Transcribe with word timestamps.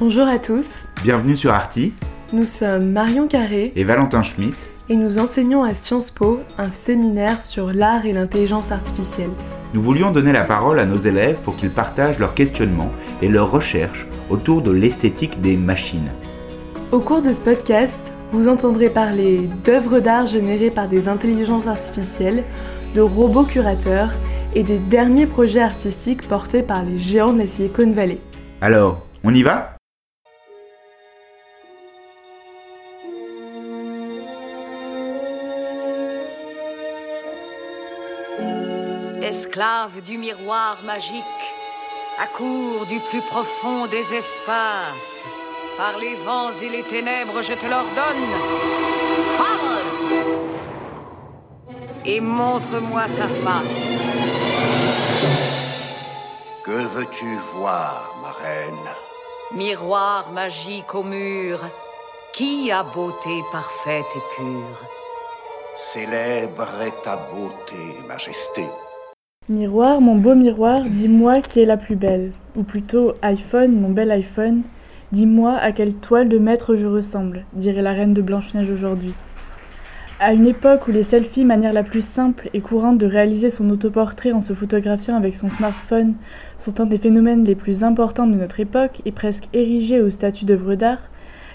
Bonjour 0.00 0.28
à 0.28 0.38
tous, 0.38 0.84
Bienvenue 1.02 1.36
sur 1.36 1.52
Arti 1.52 1.92
nous 2.34 2.44
sommes 2.44 2.90
Marion 2.92 3.26
Carré 3.26 3.72
et 3.74 3.84
Valentin 3.84 4.22
Schmitt. 4.22 4.54
et 4.90 4.96
nous 4.96 5.18
enseignons 5.18 5.64
à 5.64 5.72
Sciences 5.74 6.10
Po 6.10 6.40
un 6.58 6.70
séminaire 6.70 7.40
sur 7.40 7.72
l'art 7.72 8.04
et 8.04 8.12
l'intelligence 8.12 8.70
artificielle. 8.70 9.30
Nous 9.72 9.80
voulions 9.80 10.10
donner 10.12 10.32
la 10.32 10.44
parole 10.44 10.78
à 10.78 10.84
nos 10.84 10.98
élèves 10.98 11.38
pour 11.42 11.56
qu'ils 11.56 11.70
partagent 11.70 12.18
leurs 12.18 12.34
questionnements 12.34 12.92
et 13.22 13.28
leurs 13.28 13.50
recherches 13.50 14.06
autour 14.28 14.60
de 14.60 14.70
l'esthétique 14.70 15.40
des 15.40 15.56
machines. 15.56 16.10
Au 16.92 17.00
cours 17.00 17.22
de 17.22 17.32
ce 17.32 17.40
podcast, 17.40 18.12
vous 18.32 18.46
entendrez 18.46 18.90
parler 18.90 19.48
d'œuvres 19.64 20.00
d'art 20.00 20.26
générées 20.26 20.70
par 20.70 20.88
des 20.88 21.08
intelligences 21.08 21.66
artificielles, 21.66 22.44
de 22.94 23.00
robots 23.00 23.44
curateurs 23.44 24.12
et 24.54 24.64
des 24.64 24.78
derniers 24.78 25.26
projets 25.26 25.62
artistiques 25.62 26.28
portés 26.28 26.62
par 26.62 26.82
les 26.84 26.98
géants 26.98 27.32
de 27.32 27.38
la 27.38 27.48
Silicon 27.48 27.90
Valley. 27.90 28.18
Alors, 28.60 29.00
on 29.24 29.32
y 29.32 29.42
va? 29.42 29.77
Esclave 39.28 40.00
du 40.06 40.16
miroir 40.16 40.78
magique, 40.84 41.44
accours 42.18 42.86
du 42.86 42.98
plus 43.10 43.20
profond 43.20 43.86
des 43.86 44.06
espaces, 44.14 45.16
par 45.76 45.98
les 45.98 46.14
vents 46.24 46.50
et 46.62 46.70
les 46.70 46.82
ténèbres, 46.84 47.42
je 47.42 47.52
te 47.52 47.66
l'ordonne. 47.66 48.30
Parle 49.36 49.80
Et 52.06 52.22
montre-moi 52.22 53.04
ta 53.18 53.28
face. 53.44 53.80
Que 56.64 56.80
veux-tu 56.94 57.36
voir, 57.52 58.14
ma 58.22 58.32
reine? 58.42 58.88
Miroir 59.50 60.30
magique 60.30 60.94
au 60.94 61.02
mur, 61.02 61.58
qui 62.32 62.72
a 62.72 62.82
beauté 62.82 63.44
parfaite 63.52 64.06
et 64.16 64.36
pure? 64.36 64.80
Célèbre 65.76 66.80
est 66.80 67.02
ta 67.02 67.16
beauté, 67.16 67.98
majesté. 68.06 68.66
Miroir, 69.50 70.02
mon 70.02 70.16
beau 70.16 70.34
miroir, 70.34 70.82
dis-moi 70.84 71.40
qui 71.40 71.60
est 71.60 71.64
la 71.64 71.78
plus 71.78 71.96
belle. 71.96 72.32
Ou 72.54 72.64
plutôt, 72.64 73.14
iPhone, 73.22 73.80
mon 73.80 73.88
bel 73.88 74.10
iPhone, 74.10 74.60
dis-moi 75.10 75.56
à 75.56 75.72
quelle 75.72 75.94
toile 75.94 76.28
de 76.28 76.36
maître 76.36 76.74
je 76.74 76.86
ressemble, 76.86 77.46
dirait 77.54 77.80
la 77.80 77.92
reine 77.92 78.12
de 78.12 78.20
Blanche-Neige 78.20 78.68
aujourd'hui. 78.68 79.14
À 80.20 80.34
une 80.34 80.46
époque 80.46 80.86
où 80.86 80.90
les 80.90 81.02
selfies, 81.02 81.46
manière 81.46 81.72
la 81.72 81.82
plus 81.82 82.04
simple 82.04 82.50
et 82.52 82.60
courante 82.60 82.98
de 82.98 83.06
réaliser 83.06 83.48
son 83.48 83.70
autoportrait 83.70 84.32
en 84.32 84.42
se 84.42 84.52
photographiant 84.52 85.16
avec 85.16 85.34
son 85.34 85.48
smartphone, 85.48 86.12
sont 86.58 86.78
un 86.82 86.86
des 86.86 86.98
phénomènes 86.98 87.44
les 87.44 87.54
plus 87.54 87.84
importants 87.84 88.26
de 88.26 88.34
notre 88.34 88.60
époque 88.60 89.00
et 89.06 89.12
presque 89.12 89.48
érigés 89.54 90.02
au 90.02 90.10
statut 90.10 90.44
d'œuvre 90.44 90.74
d'art, 90.74 91.08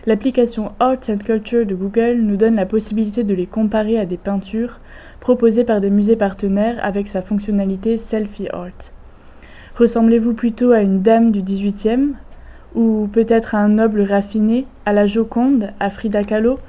l'application 0.07 0.71
Arts 0.79 1.09
and 1.09 1.19
Culture 1.19 1.65
de 1.65 1.75
Google 1.75 2.21
nous 2.21 2.37
donne 2.37 2.55
la 2.55 2.65
possibilité 2.65 3.23
de 3.23 3.35
les 3.35 3.45
comparer 3.45 3.99
à 3.99 4.07
des 4.07 4.17
peintures 4.17 4.79
proposées 5.23 5.63
par 5.63 5.79
des 5.79 5.89
musées 5.89 6.17
partenaires 6.17 6.77
avec 6.83 7.07
sa 7.07 7.21
fonctionnalité 7.21 7.97
Selfie 7.97 8.49
Art. 8.51 8.91
Ressemblez-vous 9.77 10.33
plutôt 10.33 10.73
à 10.73 10.81
une 10.81 11.01
dame 11.01 11.31
du 11.31 11.41
18e 11.41 12.09
ou 12.75 13.07
peut-être 13.09 13.55
à 13.55 13.59
un 13.59 13.69
noble 13.69 14.01
raffiné, 14.01 14.65
à 14.85 14.91
la 14.91 15.05
Joconde, 15.07 15.69
à 15.79 15.89
Frida 15.89 16.25
Kahlo 16.25 16.59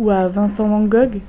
ou 0.00 0.10
à 0.10 0.26
Vincent 0.26 0.66
Van 0.66 0.80
Gogh? 0.86 1.20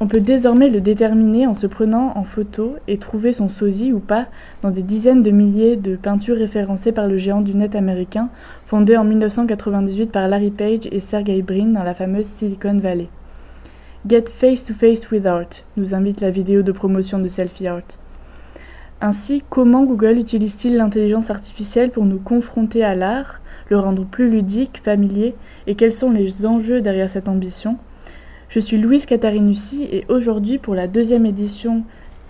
On 0.00 0.06
peut 0.06 0.22
désormais 0.22 0.70
le 0.70 0.80
déterminer 0.80 1.46
en 1.46 1.52
se 1.52 1.66
prenant 1.66 2.16
en 2.16 2.24
photo 2.24 2.76
et 2.88 2.96
trouver 2.96 3.34
son 3.34 3.50
sosie 3.50 3.92
ou 3.92 3.98
pas 3.98 4.24
dans 4.62 4.70
des 4.70 4.82
dizaines 4.82 5.22
de 5.22 5.30
milliers 5.30 5.76
de 5.76 5.96
peintures 5.96 6.38
référencées 6.38 6.92
par 6.92 7.08
le 7.08 7.18
géant 7.18 7.42
du 7.42 7.54
net 7.54 7.74
américain, 7.74 8.30
fondé 8.64 8.96
en 8.96 9.04
1998 9.04 10.10
par 10.10 10.28
Larry 10.28 10.50
Page 10.50 10.88
et 10.90 11.00
Sergey 11.00 11.42
Brin 11.42 11.74
dans 11.74 11.84
la 11.84 11.92
fameuse 11.92 12.24
Silicon 12.24 12.78
Valley. 12.78 13.08
Get 14.08 14.30
face 14.30 14.64
to 14.64 14.72
face 14.72 15.10
with 15.10 15.26
art, 15.26 15.62
nous 15.76 15.94
invite 15.94 16.22
la 16.22 16.30
vidéo 16.30 16.62
de 16.62 16.72
promotion 16.72 17.18
de 17.18 17.28
Selfie 17.28 17.66
Art. 17.66 17.98
Ainsi, 19.02 19.44
comment 19.50 19.84
Google 19.84 20.16
utilise-t-il 20.16 20.74
l'intelligence 20.74 21.28
artificielle 21.28 21.90
pour 21.90 22.06
nous 22.06 22.18
confronter 22.18 22.82
à 22.82 22.94
l'art, 22.94 23.42
le 23.68 23.78
rendre 23.78 24.06
plus 24.06 24.30
ludique, 24.30 24.80
familier, 24.82 25.34
et 25.66 25.74
quels 25.74 25.92
sont 25.92 26.10
les 26.10 26.46
enjeux 26.46 26.80
derrière 26.80 27.10
cette 27.10 27.28
ambition? 27.28 27.76
Je 28.48 28.58
suis 28.58 28.78
Louise 28.78 29.04
Catarinussi 29.04 29.84
et 29.92 30.06
aujourd'hui, 30.08 30.56
pour 30.56 30.74
la 30.74 30.86
deuxième 30.86 31.26
édition, 31.26 31.84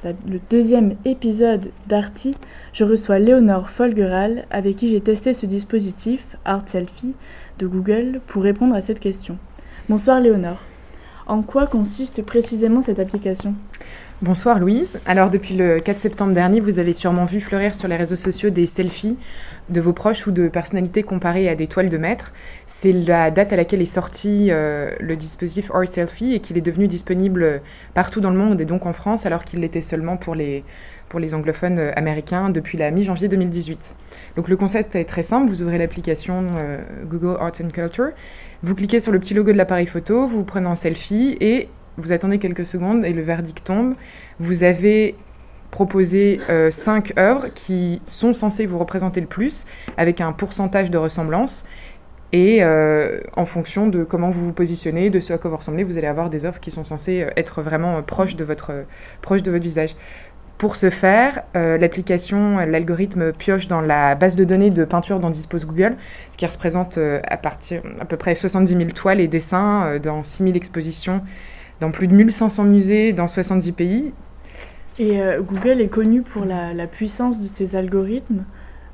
le 0.04 0.40
deuxième 0.50 0.96
épisode 1.04 1.70
d'Arty, 1.86 2.34
je 2.72 2.82
reçois 2.82 3.20
Léonore 3.20 3.70
Folgeral, 3.70 4.44
avec 4.50 4.74
qui 4.74 4.88
j'ai 4.88 5.00
testé 5.00 5.34
ce 5.34 5.46
dispositif, 5.46 6.34
Art 6.44 6.64
Selfie, 6.68 7.14
de 7.60 7.68
Google, 7.68 8.20
pour 8.26 8.42
répondre 8.42 8.74
à 8.74 8.80
cette 8.80 8.98
question. 8.98 9.38
Bonsoir 9.88 10.20
Léonore. 10.20 10.69
En 11.26 11.42
quoi 11.42 11.66
consiste 11.66 12.22
précisément 12.22 12.82
cette 12.82 12.98
application? 12.98 13.54
Bonsoir 14.22 14.58
Louise. 14.58 15.00
Alors 15.06 15.30
depuis 15.30 15.54
le 15.54 15.80
4 15.80 15.98
septembre 15.98 16.34
dernier, 16.34 16.60
vous 16.60 16.78
avez 16.78 16.92
sûrement 16.92 17.24
vu 17.24 17.40
fleurir 17.40 17.74
sur 17.74 17.88
les 17.88 17.96
réseaux 17.96 18.16
sociaux 18.16 18.50
des 18.50 18.66
selfies 18.66 19.16
de 19.70 19.80
vos 19.80 19.94
proches 19.94 20.26
ou 20.26 20.30
de 20.30 20.48
personnalités 20.48 21.02
comparées 21.02 21.48
à 21.48 21.54
des 21.54 21.68
toiles 21.68 21.88
de 21.88 21.96
maître. 21.96 22.32
C'est 22.66 22.92
la 22.92 23.30
date 23.30 23.52
à 23.52 23.56
laquelle 23.56 23.80
est 23.80 23.86
sorti 23.86 24.48
euh, 24.50 24.90
le 25.00 25.16
dispositif 25.16 25.70
Art 25.72 25.88
Selfie 25.88 26.34
et 26.34 26.40
qu'il 26.40 26.58
est 26.58 26.62
devenu 26.62 26.86
disponible 26.86 27.62
partout 27.94 28.20
dans 28.20 28.30
le 28.30 28.36
monde 28.36 28.60
et 28.60 28.66
donc 28.66 28.84
en 28.84 28.92
France 28.92 29.24
alors 29.24 29.44
qu'il 29.44 29.60
l'était 29.60 29.80
seulement 29.80 30.18
pour 30.18 30.34
les, 30.34 30.64
pour 31.08 31.20
les 31.20 31.34
anglophones 31.34 31.78
euh, 31.78 31.92
américains 31.96 32.50
depuis 32.50 32.76
la 32.76 32.90
mi-janvier 32.90 33.28
2018. 33.28 33.94
Donc 34.36 34.48
le 34.48 34.56
concept 34.56 34.94
est 34.96 35.04
très 35.04 35.22
simple, 35.22 35.48
vous 35.48 35.62
ouvrez 35.62 35.78
l'application 35.78 36.44
euh, 36.56 36.78
Google 37.04 37.36
Art 37.40 37.52
and 37.62 37.70
Culture, 37.70 38.10
vous 38.62 38.74
cliquez 38.74 39.00
sur 39.00 39.12
le 39.12 39.18
petit 39.18 39.34
logo 39.34 39.52
de 39.52 39.56
l'appareil 39.56 39.86
photo, 39.86 40.26
vous 40.26 40.44
prenez 40.44 40.66
en 40.66 40.76
selfie 40.76 41.36
et 41.40 41.68
vous 41.96 42.12
attendez 42.12 42.38
quelques 42.38 42.66
secondes 42.66 43.04
et 43.04 43.12
le 43.12 43.22
verdict 43.22 43.64
tombe. 43.64 43.94
Vous 44.38 44.62
avez 44.64 45.14
proposé 45.70 46.40
euh, 46.50 46.70
cinq 46.70 47.16
œuvres 47.18 47.48
qui 47.54 48.02
sont 48.06 48.34
censées 48.34 48.66
vous 48.66 48.78
représenter 48.78 49.20
le 49.20 49.26
plus, 49.26 49.66
avec 49.96 50.20
un 50.20 50.32
pourcentage 50.32 50.90
de 50.90 50.98
ressemblance. 50.98 51.66
Et 52.32 52.62
euh, 52.62 53.20
en 53.36 53.44
fonction 53.44 53.88
de 53.88 54.04
comment 54.04 54.30
vous 54.30 54.46
vous 54.46 54.52
positionnez, 54.52 55.10
de 55.10 55.18
ce 55.18 55.32
à 55.32 55.38
quoi 55.38 55.50
vous 55.50 55.56
ressemblez, 55.56 55.82
vous 55.82 55.98
allez 55.98 56.06
avoir 56.06 56.30
des 56.30 56.44
œuvres 56.44 56.60
qui 56.60 56.70
sont 56.70 56.84
censées 56.84 57.22
euh, 57.22 57.30
être 57.36 57.60
vraiment 57.60 57.96
euh, 57.96 58.02
proches 58.02 58.36
de 58.36 58.44
votre, 58.44 58.84
proches 59.20 59.42
de 59.42 59.50
votre 59.50 59.64
visage. 59.64 59.96
Pour 60.60 60.76
ce 60.76 60.90
faire, 60.90 61.42
euh, 61.56 61.78
l'application, 61.78 62.58
l'algorithme 62.58 63.32
pioche 63.32 63.66
dans 63.66 63.80
la 63.80 64.14
base 64.14 64.36
de 64.36 64.44
données 64.44 64.68
de 64.68 64.84
peinture 64.84 65.18
dont 65.18 65.30
dispose 65.30 65.64
Google, 65.64 65.96
ce 66.32 66.36
qui 66.36 66.44
représente 66.44 66.98
euh, 66.98 67.18
à, 67.26 67.38
partir, 67.38 67.80
à 67.98 68.04
peu 68.04 68.18
près 68.18 68.34
70 68.34 68.76
000 68.76 68.90
toiles 68.90 69.20
et 69.20 69.26
dessins 69.26 69.86
euh, 69.86 69.98
dans 69.98 70.22
6 70.22 70.42
000 70.42 70.56
expositions, 70.56 71.22
dans 71.80 71.90
plus 71.90 72.08
de 72.08 72.14
1500 72.14 72.64
musées, 72.64 73.14
dans 73.14 73.26
70 73.26 73.72
pays. 73.72 74.12
Et 74.98 75.18
Google 75.38 75.80
est 75.80 75.88
connu 75.88 76.20
pour 76.20 76.44
la, 76.44 76.86
puissance 76.86 77.40
de 77.40 77.48
ses 77.48 77.74
algorithmes. 77.74 78.44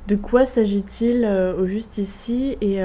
De 0.06 0.14
quoi 0.14 0.46
s'agit-il 0.46 1.26
au 1.58 1.66
juste 1.66 1.98
ici 1.98 2.56
et 2.60 2.80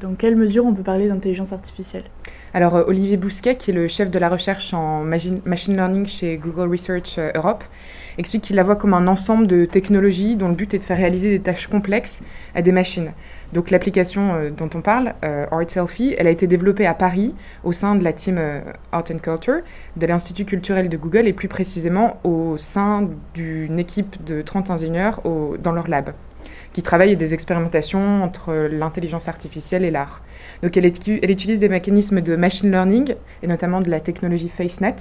dans 0.00 0.14
quelle 0.14 0.36
mesure 0.36 0.64
on 0.64 0.72
peut 0.72 0.82
parler 0.82 1.08
d'intelligence 1.08 1.52
artificielle? 1.52 2.04
Alors, 2.52 2.74
euh, 2.74 2.84
Olivier 2.88 3.16
Bousquet, 3.16 3.54
qui 3.54 3.70
est 3.70 3.74
le 3.74 3.86
chef 3.86 4.10
de 4.10 4.18
la 4.18 4.28
recherche 4.28 4.74
en 4.74 5.04
machine, 5.04 5.40
learning 5.68 6.06
chez 6.06 6.36
Google 6.36 6.68
Research 6.68 7.16
euh, 7.16 7.30
Europe, 7.36 7.62
explique 8.18 8.42
qu'il 8.42 8.56
la 8.56 8.64
voit 8.64 8.74
comme 8.74 8.92
un 8.92 9.06
ensemble 9.06 9.46
de 9.46 9.64
technologies 9.66 10.34
dont 10.34 10.48
le 10.48 10.54
but 10.54 10.74
est 10.74 10.78
de 10.78 10.84
faire 10.84 10.96
réaliser 10.96 11.30
des 11.30 11.40
tâches 11.40 11.68
complexes 11.68 12.22
à 12.56 12.62
des 12.62 12.72
machines. 12.72 13.12
Donc, 13.52 13.70
l'application 13.70 14.34
euh, 14.34 14.50
dont 14.50 14.68
on 14.74 14.80
parle, 14.80 15.14
Art 15.22 15.70
Selfie, 15.70 16.16
elle 16.18 16.26
a 16.26 16.30
été 16.30 16.48
développée 16.48 16.86
à 16.86 16.94
Paris 16.94 17.36
au 17.62 17.72
sein 17.72 17.94
de 17.94 18.02
la 18.02 18.12
team 18.12 18.40
Art 18.90 19.04
and 19.12 19.18
Culture 19.18 19.60
de 19.96 20.06
l'Institut 20.06 20.44
culturel 20.44 20.88
de 20.88 20.96
Google 20.96 21.28
et 21.28 21.32
plus 21.32 21.48
précisément 21.48 22.18
au 22.24 22.56
sein 22.56 23.08
d'une 23.34 23.78
équipe 23.78 24.24
de 24.24 24.42
30 24.42 24.70
ingénieurs 24.70 25.22
dans 25.62 25.72
leur 25.72 25.86
lab 25.86 26.12
qui 26.72 26.82
travaillent 26.82 27.12
à 27.12 27.16
des 27.16 27.34
expérimentations 27.34 28.22
entre 28.22 28.68
l'intelligence 28.70 29.28
artificielle 29.28 29.84
et 29.84 29.90
l'art. 29.90 30.22
Donc 30.62 30.76
elle, 30.76 30.86
utilise 30.86 31.60
des 31.60 31.68
mécanismes 31.68 32.20
de 32.20 32.36
machine 32.36 32.70
learning 32.70 33.14
et 33.42 33.46
notamment 33.46 33.80
de 33.80 33.90
la 33.90 34.00
technologie 34.00 34.48
FaceNet, 34.48 34.96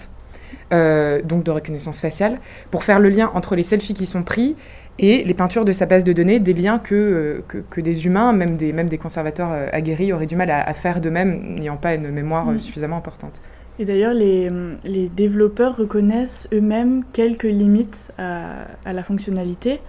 euh, 0.73 1.21
donc 1.21 1.43
de 1.43 1.51
reconnaissance 1.51 1.99
faciale, 1.99 2.39
pour 2.71 2.83
faire 2.83 2.99
le 2.99 3.09
lien 3.09 3.31
entre 3.33 3.55
les 3.55 3.63
selfies 3.63 3.93
qui 3.93 4.05
sont 4.05 4.23
pris 4.23 4.55
et 4.97 5.23
les 5.23 5.33
peintures 5.33 5.63
de 5.63 5.71
sa 5.71 5.85
base 5.85 6.03
de 6.03 6.11
données, 6.11 6.39
des 6.39 6.53
liens 6.53 6.77
que, 6.77 6.95
euh, 6.95 7.43
que, 7.47 7.59
que 7.69 7.81
des 7.81 8.05
humains, 8.05 8.33
même 8.33 8.57
des, 8.57 8.73
même 8.73 8.89
des 8.89 8.97
conservateurs 8.97 9.49
euh, 9.51 9.67
aguerris, 9.71 10.11
auraient 10.11 10.25
du 10.25 10.35
mal 10.35 10.49
à, 10.49 10.61
à 10.61 10.73
faire 10.73 10.99
d'eux-mêmes, 10.99 11.55
n'ayant 11.55 11.77
pas 11.77 11.95
une 11.95 12.09
mémoire 12.09 12.47
Mm. 12.47 12.59
suffisamment 12.59 12.97
importante. 12.97 13.39
Et 13.79 13.85
d'ailleurs, 13.85 14.13
les, 14.13 14.51
les 14.83 15.07
développeurs 15.07 15.77
reconnaissent 15.77 16.49
eux-mêmes 16.51 17.03
quelques 17.13 17.43
limites 17.43 18.11
à, 18.17 18.65
à 18.83 18.91
la 18.91 19.03
fonctionnalité. 19.03 19.79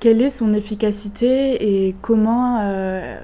Quelle 0.00 0.20
est 0.22 0.30
son 0.30 0.52
efficacité 0.52 1.86
et 1.86 1.94
comment, 2.02 2.60
euh, 2.60 3.18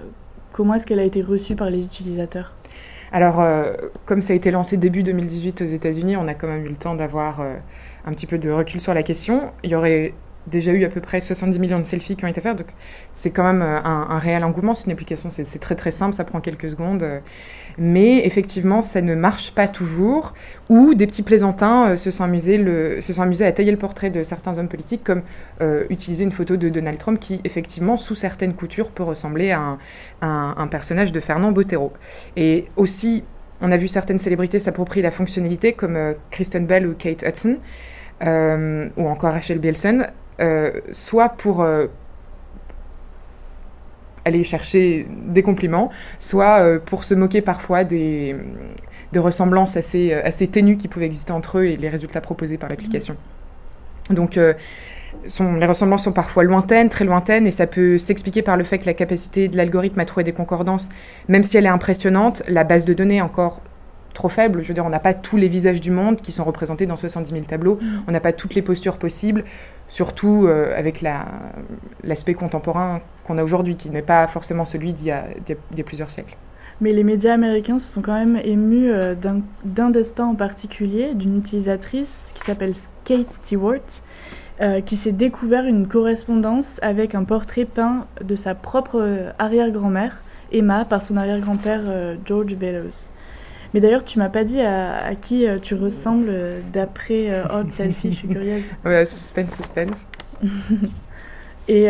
comment 0.52 0.74
est-ce 0.74 0.86
qu'elle 0.86 1.00
a 1.00 1.04
été 1.04 1.22
reçue 1.22 1.56
par 1.56 1.70
les 1.70 1.84
utilisateurs? 1.84 2.54
Alors, 3.12 3.40
euh, 3.40 3.72
comme 4.06 4.22
ça 4.22 4.32
a 4.32 4.36
été 4.36 4.50
lancé 4.50 4.76
début 4.76 5.02
2018 5.02 5.62
aux 5.62 5.66
États-Unis, 5.66 6.16
on 6.16 6.28
a 6.28 6.34
quand 6.34 6.46
même 6.46 6.64
eu 6.64 6.68
le 6.68 6.76
temps 6.76 6.94
d'avoir 6.94 7.40
euh, 7.40 7.56
un 8.06 8.12
petit 8.12 8.26
peu 8.26 8.38
de 8.38 8.50
recul 8.50 8.80
sur 8.80 8.94
la 8.94 9.02
question. 9.02 9.50
Il 9.64 9.70
y 9.70 9.74
aurait 9.74 10.14
déjà 10.46 10.72
eu 10.72 10.84
à 10.84 10.88
peu 10.88 11.00
près 11.00 11.20
70 11.20 11.58
millions 11.58 11.78
de 11.78 11.84
selfies 11.84 12.16
qui 12.16 12.24
ont 12.24 12.28
été 12.28 12.40
faits. 12.40 12.56
Donc 12.56 12.68
c'est 13.14 13.30
quand 13.30 13.44
même 13.44 13.62
un, 13.62 14.06
un, 14.10 14.18
réel 14.18 14.44
engouement. 14.44 14.74
C'est 14.74 14.86
une 14.86 14.92
application, 14.92 15.30
c'est 15.30 15.58
très 15.58 15.76
très 15.76 15.90
simple, 15.90 16.14
ça 16.14 16.24
prend 16.24 16.40
quelques 16.40 16.70
secondes. 16.70 17.04
Mais 17.78 18.26
effectivement, 18.26 18.82
ça 18.82 19.00
ne 19.00 19.14
marche 19.14 19.52
pas 19.52 19.68
toujours. 19.68 20.34
Ou 20.68 20.94
des 20.94 21.06
petits 21.06 21.22
plaisantins 21.22 21.96
se, 21.96 22.10
sont 22.10 22.24
amusés 22.24 22.58
le, 22.58 23.00
se 23.00 23.12
sont 23.12 23.22
amusés 23.22 23.46
à 23.46 23.52
tailler 23.52 23.70
le 23.70 23.78
portrait 23.78 24.10
de 24.10 24.22
certains 24.22 24.58
hommes 24.58 24.68
politiques, 24.68 25.02
comme 25.04 25.22
euh, 25.60 25.84
utiliser 25.88 26.24
une 26.24 26.32
photo 26.32 26.56
de 26.56 26.68
Donald 26.68 26.98
Trump 26.98 27.18
qui, 27.18 27.40
effectivement, 27.44 27.96
sous 27.96 28.14
certaines 28.14 28.54
coutures, 28.54 28.90
peut 28.90 29.02
ressembler 29.02 29.50
à 29.50 29.60
un, 29.60 30.54
un, 30.56 30.66
personnage 30.66 31.12
de 31.12 31.20
Fernand 31.20 31.52
Bottero. 31.52 31.92
Et 32.36 32.66
aussi, 32.76 33.24
on 33.60 33.72
a 33.72 33.76
vu 33.76 33.88
certaines 33.88 34.18
célébrités 34.18 34.58
s'approprier 34.58 35.02
la 35.02 35.10
fonctionnalité, 35.10 35.72
comme 35.72 35.96
euh, 35.96 36.14
Kristen 36.30 36.66
Bell 36.66 36.86
ou 36.86 36.94
Kate 36.94 37.22
Hudson, 37.26 37.58
euh, 38.26 38.88
ou 38.96 39.08
encore 39.08 39.32
Rachel 39.32 39.58
Bielson, 39.58 40.02
euh, 40.02 40.06
soit 40.92 41.30
pour 41.30 41.62
euh, 41.62 41.86
aller 44.24 44.44
chercher 44.44 45.06
des 45.26 45.42
compliments, 45.42 45.90
soit 46.18 46.60
euh, 46.60 46.78
pour 46.78 47.04
se 47.04 47.14
moquer 47.14 47.40
parfois 47.40 47.84
des, 47.84 48.36
de 49.12 49.18
ressemblances 49.18 49.76
assez, 49.76 50.12
assez 50.12 50.48
ténues 50.48 50.76
qui 50.76 50.88
pouvaient 50.88 51.06
exister 51.06 51.32
entre 51.32 51.58
eux 51.58 51.64
et 51.64 51.76
les 51.76 51.88
résultats 51.88 52.20
proposés 52.20 52.58
par 52.58 52.68
l'application. 52.68 53.16
Donc, 54.10 54.38
sont, 55.26 55.54
les 55.54 55.66
ressemblances 55.66 56.04
sont 56.04 56.12
parfois 56.12 56.44
lointaines, 56.44 56.88
très 56.88 57.04
lointaines, 57.04 57.46
et 57.46 57.50
ça 57.50 57.66
peut 57.66 57.98
s'expliquer 57.98 58.42
par 58.42 58.56
le 58.56 58.64
fait 58.64 58.78
que 58.78 58.86
la 58.86 58.94
capacité 58.94 59.48
de 59.48 59.56
l'algorithme 59.56 60.00
à 60.00 60.04
trouver 60.04 60.24
des 60.24 60.32
concordances, 60.32 60.88
même 61.28 61.44
si 61.44 61.56
elle 61.56 61.66
est 61.66 61.68
impressionnante, 61.68 62.42
la 62.48 62.64
base 62.64 62.84
de 62.84 62.94
données 62.94 63.16
est 63.16 63.22
encore 63.22 63.60
trop 64.14 64.28
faible. 64.28 64.62
Je 64.62 64.68
veux 64.68 64.74
dire, 64.74 64.84
on 64.84 64.90
n'a 64.90 65.00
pas 65.00 65.14
tous 65.14 65.36
les 65.36 65.48
visages 65.48 65.80
du 65.80 65.90
monde 65.90 66.16
qui 66.16 66.32
sont 66.32 66.44
représentés 66.44 66.86
dans 66.86 66.96
70 66.96 67.30
000 67.30 67.44
tableaux, 67.44 67.78
mmh. 67.80 68.02
on 68.08 68.12
n'a 68.12 68.20
pas 68.20 68.32
toutes 68.32 68.54
les 68.54 68.62
postures 68.62 68.96
possibles, 68.96 69.44
surtout 69.90 70.46
euh, 70.46 70.72
avec 70.74 71.02
l'aspect 71.02 72.32
la, 72.32 72.38
contemporain 72.38 73.00
qu'on 73.24 73.36
a 73.36 73.44
aujourd'hui, 73.44 73.76
qui 73.76 73.90
n'est 73.90 74.00
pas 74.00 74.26
forcément 74.28 74.64
celui 74.64 74.94
d'il 74.94 75.06
y, 75.06 75.10
a 75.10 75.24
plusieurs 75.84 76.10
siècles. 76.10 76.36
Mais 76.80 76.92
les 76.92 77.04
médias 77.04 77.34
américains 77.34 77.78
se 77.78 77.92
sont 77.92 78.00
quand 78.00 78.14
même 78.14 78.40
émus 78.42 78.90
euh, 78.90 79.14
d'un 79.64 79.90
destin 79.90 80.24
en 80.24 80.34
particulier, 80.34 81.12
d'une 81.14 81.36
utilisatrice 81.38 82.24
qui 82.34 82.44
s'appelle 82.46 82.72
Kate 83.04 83.30
Stewart, 83.32 83.80
euh, 84.62 84.80
qui 84.80 84.96
s'est 84.96 85.12
découvert 85.12 85.66
une 85.66 85.86
correspondance 85.88 86.78
avec 86.80 87.14
un 87.14 87.24
portrait 87.24 87.66
peint 87.66 88.06
de 88.22 88.36
sa 88.36 88.54
propre 88.54 89.32
arrière-grand-mère, 89.38 90.22
Emma, 90.52 90.84
par 90.84 91.02
son 91.02 91.16
arrière-grand-père 91.16 91.82
George 92.24 92.56
Bellows. 92.56 93.10
Mais 93.72 93.80
d'ailleurs, 93.80 94.04
tu 94.04 94.18
m'as 94.18 94.28
pas 94.28 94.44
dit 94.44 94.60
à, 94.60 95.04
à 95.04 95.14
qui 95.14 95.46
euh, 95.46 95.58
tu 95.60 95.74
ressembles 95.74 96.28
euh, 96.28 96.60
d'après 96.72 97.30
euh, 97.30 97.44
Hot 97.44 97.70
Selfie, 97.72 98.12
je 98.12 98.18
suis 98.18 98.28
curieuse. 98.32 98.64
Ouais, 98.84 99.04
suspense, 99.04 99.54
suspense. 99.56 100.06
Et 101.68 101.88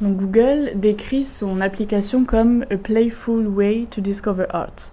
donc 0.00 0.16
Google 0.16 0.72
décrit 0.74 1.24
son 1.24 1.60
application 1.60 2.24
comme 2.24 2.64
a 2.70 2.76
playful 2.76 3.46
way 3.46 3.86
to 3.90 4.02
discover 4.02 4.46
art. 4.50 4.92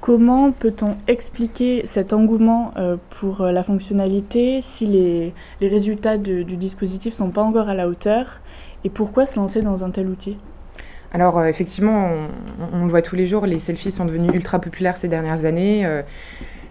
Comment 0.00 0.52
peut-on 0.52 0.96
expliquer 1.08 1.82
cet 1.84 2.12
engouement 2.12 2.72
euh, 2.76 2.96
pour 3.10 3.42
la 3.42 3.62
fonctionnalité 3.62 4.60
si 4.62 4.86
les, 4.86 5.34
les 5.60 5.68
résultats 5.68 6.18
de, 6.18 6.42
du 6.42 6.56
dispositif 6.56 7.14
ne 7.14 7.18
sont 7.26 7.30
pas 7.30 7.42
encore 7.42 7.68
à 7.68 7.74
la 7.74 7.88
hauteur? 7.88 8.40
Et 8.84 8.90
pourquoi 8.90 9.26
se 9.26 9.36
lancer 9.36 9.62
dans 9.62 9.82
un 9.84 9.90
tel 9.90 10.08
outil? 10.08 10.36
Alors 11.16 11.38
euh, 11.38 11.46
effectivement, 11.46 12.10
on, 12.74 12.84
le 12.84 12.90
voit 12.90 13.00
tous 13.00 13.16
les 13.16 13.26
jours, 13.26 13.46
les 13.46 13.58
selfies 13.58 13.90
sont 13.90 14.04
devenus 14.04 14.30
ultra 14.34 14.58
populaires 14.58 14.98
ces 14.98 15.08
dernières 15.08 15.46
années. 15.46 15.86
Euh, 15.86 16.02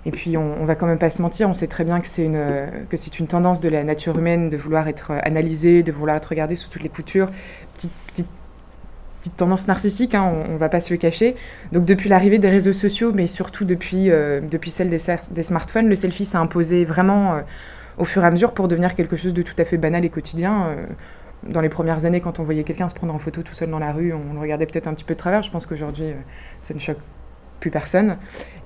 et 0.06 0.12
puis 0.12 0.38
on, 0.38 0.62
on, 0.62 0.66
va 0.66 0.76
quand 0.76 0.86
même 0.86 1.00
pas 1.00 1.10
se 1.10 1.20
mentir, 1.20 1.50
on 1.50 1.56
sait 1.56 1.66
très 1.66 1.84
bien 1.84 2.00
que 2.00 2.06
c'est 2.06 2.26
une, 2.26 2.40
que 2.92 2.96
c'est 2.96 3.18
une 3.18 3.26
tendance 3.26 3.60
de 3.60 3.70
la 3.70 3.84
nature 3.84 4.16
humaine 4.16 4.50
de 4.50 4.56
vouloir 4.56 4.88
être 4.88 5.14
analysée, 5.24 5.82
de 5.82 5.92
vouloir 5.92 6.16
être 6.18 6.28
regardée 6.28 6.56
sous 6.56 6.70
toutes 6.70 6.84
les 6.84 6.90
coutures. 6.90 7.30
Petite, 7.74 7.92
petite, 8.06 8.28
petite 9.18 9.36
tendance 9.36 9.68
narcissique, 9.68 10.14
hein, 10.14 10.32
on, 10.32 10.54
on 10.54 10.58
va 10.58 10.70
pas 10.70 10.80
se 10.80 10.94
le 10.94 10.98
cacher. 10.98 11.36
Donc 11.72 11.86
depuis 11.86 12.08
l'arrivée 12.08 12.38
des 12.38 12.50
réseaux 12.50 12.74
sociaux, 12.74 13.14
mais 13.16 13.26
surtout 13.26 13.66
depuis, 13.66 14.12
euh, 14.12 14.42
depuis 14.42 14.70
celle 14.70 14.92
des, 14.92 15.02
des, 15.32 15.42
smartphones, 15.42 15.90
le 15.90 15.96
selfie 15.96 16.28
s'est 16.28 16.38
imposé 16.38 16.86
vraiment 16.86 17.34
euh, 17.34 17.42
au 17.98 18.06
fur 18.06 18.24
et 18.24 18.28
à 18.28 18.30
mesure 18.30 18.52
pour 18.52 18.68
devenir 18.68 18.94
quelque 18.94 19.18
chose 19.18 19.34
de 19.34 19.42
tout 19.42 19.56
à 19.58 19.66
fait 19.66 19.78
banal 19.78 20.06
et 20.06 20.10
quotidien. 20.10 20.76
Euh, 21.48 21.52
dans 21.52 21.62
les 21.62 21.70
premières 21.70 22.06
années, 22.06 22.22
quand 22.22 22.40
on 22.40 22.44
voyait 22.44 22.64
quelqu'un 22.64 22.90
se 22.90 22.96
prendre 22.96 23.14
en 23.14 23.20
photo 23.20 23.42
tout 23.42 23.54
seul 23.54 23.70
dans 23.70 23.80
la 23.80 23.92
rue, 23.92 24.14
on 24.14 24.34
le 24.34 24.40
regardait 24.40 24.66
peut-être 24.66 24.88
un 24.88 24.94
petit 24.94 25.04
peu 25.04 25.14
de 25.14 25.20
travers. 25.20 25.44
Je 25.44 25.52
pense 25.52 25.66
qu'aujourd'hui, 25.66 26.14
ça 26.60 26.74
ne 26.74 26.80
choque 26.80 27.00
plus 27.60 27.72
personne. 27.72 28.18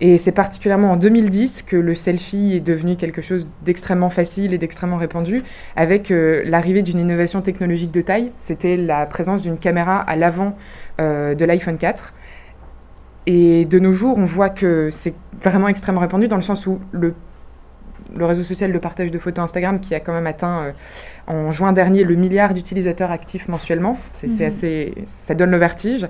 Et 0.01 0.17
c'est 0.17 0.31
particulièrement 0.31 0.91
en 0.91 0.97
2010 0.97 1.63
que 1.63 1.75
le 1.75 1.95
selfie 1.95 2.55
est 2.55 2.59
devenu 2.59 2.95
quelque 2.95 3.21
chose 3.21 3.47
d'extrêmement 3.63 4.09
facile 4.09 4.53
et 4.53 4.57
d'extrêmement 4.57 4.97
répandu, 4.97 5.43
avec 5.75 6.11
euh, 6.11 6.41
l'arrivée 6.45 6.81
d'une 6.81 6.99
innovation 6.99 7.41
technologique 7.41 7.91
de 7.91 8.01
taille. 8.01 8.31
C'était 8.37 8.77
la 8.77 9.05
présence 9.05 9.41
d'une 9.41 9.57
caméra 9.57 9.99
à 9.99 10.15
l'avant 10.15 10.57
euh, 10.99 11.35
de 11.35 11.45
l'iPhone 11.45 11.77
4. 11.77 12.13
Et 13.25 13.65
de 13.65 13.79
nos 13.79 13.93
jours, 13.93 14.17
on 14.17 14.25
voit 14.25 14.49
que 14.49 14.89
c'est 14.91 15.13
vraiment 15.43 15.67
extrêmement 15.67 16.01
répandu 16.01 16.27
dans 16.27 16.35
le 16.35 16.41
sens 16.41 16.65
où 16.65 16.79
le 16.91 17.13
le 18.15 18.25
réseau 18.25 18.43
social 18.43 18.71
de 18.71 18.77
partage 18.77 19.11
de 19.11 19.19
photos 19.19 19.45
Instagram 19.45 19.79
qui 19.79 19.95
a 19.95 19.99
quand 19.99 20.13
même 20.13 20.27
atteint 20.27 20.63
euh, 20.63 20.71
en 21.27 21.51
juin 21.51 21.73
dernier 21.73 22.03
le 22.03 22.15
milliard 22.15 22.53
d'utilisateurs 22.53 23.11
actifs 23.11 23.47
mensuellement. 23.47 23.97
C'est 24.13 24.27
mmh. 24.27 24.45
assez, 24.45 24.93
ça 25.05 25.35
donne 25.35 25.51
le 25.51 25.57
vertige. 25.57 26.07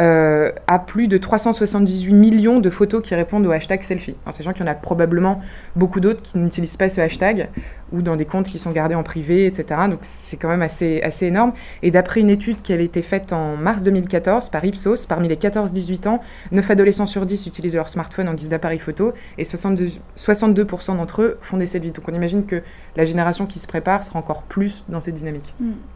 Euh, 0.00 0.52
à 0.68 0.78
plus 0.78 1.08
de 1.08 1.18
378 1.18 2.12
millions 2.12 2.60
de 2.60 2.70
photos 2.70 3.02
qui 3.02 3.16
répondent 3.16 3.44
au 3.46 3.50
hashtag 3.50 3.82
selfie. 3.82 4.14
En 4.26 4.32
sachant 4.32 4.52
qu'il 4.52 4.64
y 4.64 4.68
en 4.68 4.70
a 4.70 4.76
probablement 4.76 5.40
beaucoup 5.74 5.98
d'autres 5.98 6.22
qui 6.22 6.38
n'utilisent 6.38 6.76
pas 6.76 6.88
ce 6.88 7.00
hashtag 7.00 7.48
ou 7.92 8.02
dans 8.02 8.16
des 8.16 8.24
comptes 8.24 8.48
qui 8.48 8.58
sont 8.58 8.72
gardés 8.72 8.94
en 8.94 9.02
privé, 9.02 9.46
etc. 9.46 9.82
Donc 9.88 10.00
c'est 10.02 10.36
quand 10.36 10.48
même 10.48 10.62
assez, 10.62 11.00
assez 11.02 11.26
énorme. 11.26 11.52
Et 11.82 11.90
d'après 11.90 12.20
une 12.20 12.30
étude 12.30 12.62
qui 12.62 12.72
avait 12.72 12.84
été 12.84 13.02
faite 13.02 13.32
en 13.32 13.56
mars 13.56 13.82
2014 13.82 14.50
par 14.50 14.64
Ipsos, 14.64 15.06
parmi 15.06 15.28
les 15.28 15.36
14-18 15.36 16.08
ans, 16.08 16.20
9 16.52 16.70
adolescents 16.70 17.06
sur 17.06 17.26
10 17.26 17.46
utilisent 17.46 17.74
leur 17.74 17.88
smartphone 17.88 18.28
en 18.28 18.34
guise 18.34 18.48
d'appareil 18.48 18.78
photo 18.78 19.12
et 19.36 19.44
62%, 19.44 19.98
62 20.16 20.66
d'entre 20.88 21.22
eux 21.22 21.38
font 21.42 21.56
des 21.56 21.66
selfies. 21.66 21.90
Donc 21.90 22.04
on 22.08 22.14
imagine 22.14 22.44
que 22.44 22.62
la 22.96 23.04
génération 23.04 23.46
qui 23.46 23.58
se 23.58 23.66
prépare 23.66 24.04
sera 24.04 24.18
encore 24.18 24.42
plus 24.42 24.84
dans 24.88 25.00
cette 25.00 25.14
dynamique. 25.14 25.54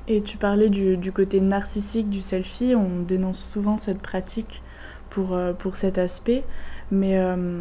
Et 0.08 0.22
tu 0.22 0.36
parlais 0.36 0.68
du, 0.68 0.96
du 0.96 1.12
côté 1.12 1.40
narcissique 1.40 2.08
du 2.08 2.22
selfie, 2.22 2.74
on 2.74 3.02
dénonce 3.02 3.38
souvent 3.38 3.76
cette 3.76 4.00
pratique 4.00 4.62
pour, 5.10 5.34
euh, 5.34 5.52
pour 5.52 5.76
cet 5.76 5.98
aspect, 5.98 6.44
mais 6.90 7.18
euh, 7.18 7.60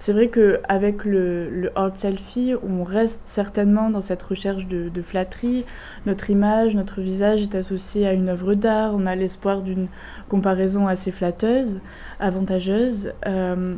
c'est 0.00 0.14
vrai 0.14 0.28
qu'avec 0.28 1.04
le, 1.04 1.50
le 1.50 1.70
hard 1.78 1.98
selfie, 1.98 2.54
on 2.66 2.84
reste 2.84 3.20
certainement 3.24 3.90
dans 3.90 4.00
cette 4.00 4.22
recherche 4.22 4.66
de, 4.66 5.02
flatterie. 5.02 5.66
Notre 6.06 6.30
image, 6.30 6.74
notre 6.74 7.02
visage 7.02 7.42
est 7.42 7.54
associé 7.54 8.06
à 8.06 8.14
une 8.14 8.30
œuvre 8.30 8.54
d'art. 8.54 8.94
On 8.94 9.04
a 9.04 9.14
l'espoir 9.14 9.60
d'une 9.60 9.88
comparaison 10.30 10.88
assez 10.88 11.10
flatteuse, 11.10 11.80
avantageuse. 12.18 13.12
Euh, 13.26 13.76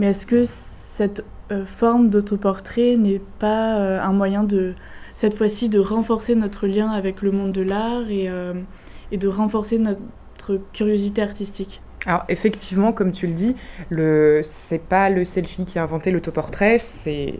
mais 0.00 0.08
est-ce 0.08 0.26
que 0.26 0.42
cette 0.44 1.24
euh, 1.52 1.64
forme 1.64 2.10
d'autoportrait 2.10 2.96
n'est 2.96 3.22
pas 3.38 3.78
euh, 3.78 4.02
un 4.02 4.12
moyen 4.12 4.42
de, 4.42 4.74
cette 5.14 5.36
fois-ci, 5.36 5.68
de 5.68 5.78
renforcer 5.78 6.34
notre 6.34 6.66
lien 6.66 6.90
avec 6.90 7.22
le 7.22 7.30
monde 7.30 7.52
de 7.52 7.62
l'art 7.62 8.10
et 8.10 9.16
de 9.16 9.28
renforcer 9.28 9.78
notre 9.78 10.58
curiosité 10.72 11.22
artistique? 11.22 11.80
Alors 12.06 12.24
effectivement, 12.28 12.92
comme 12.92 13.12
tu 13.12 13.26
le 13.26 13.32
dis, 13.32 13.56
le 13.90 14.40
c'est 14.42 14.82
pas 14.82 15.10
le 15.10 15.24
selfie 15.24 15.64
qui 15.64 15.78
a 15.78 15.82
inventé 15.82 16.10
l'autoportrait, 16.10 16.78
c'est 16.78 17.34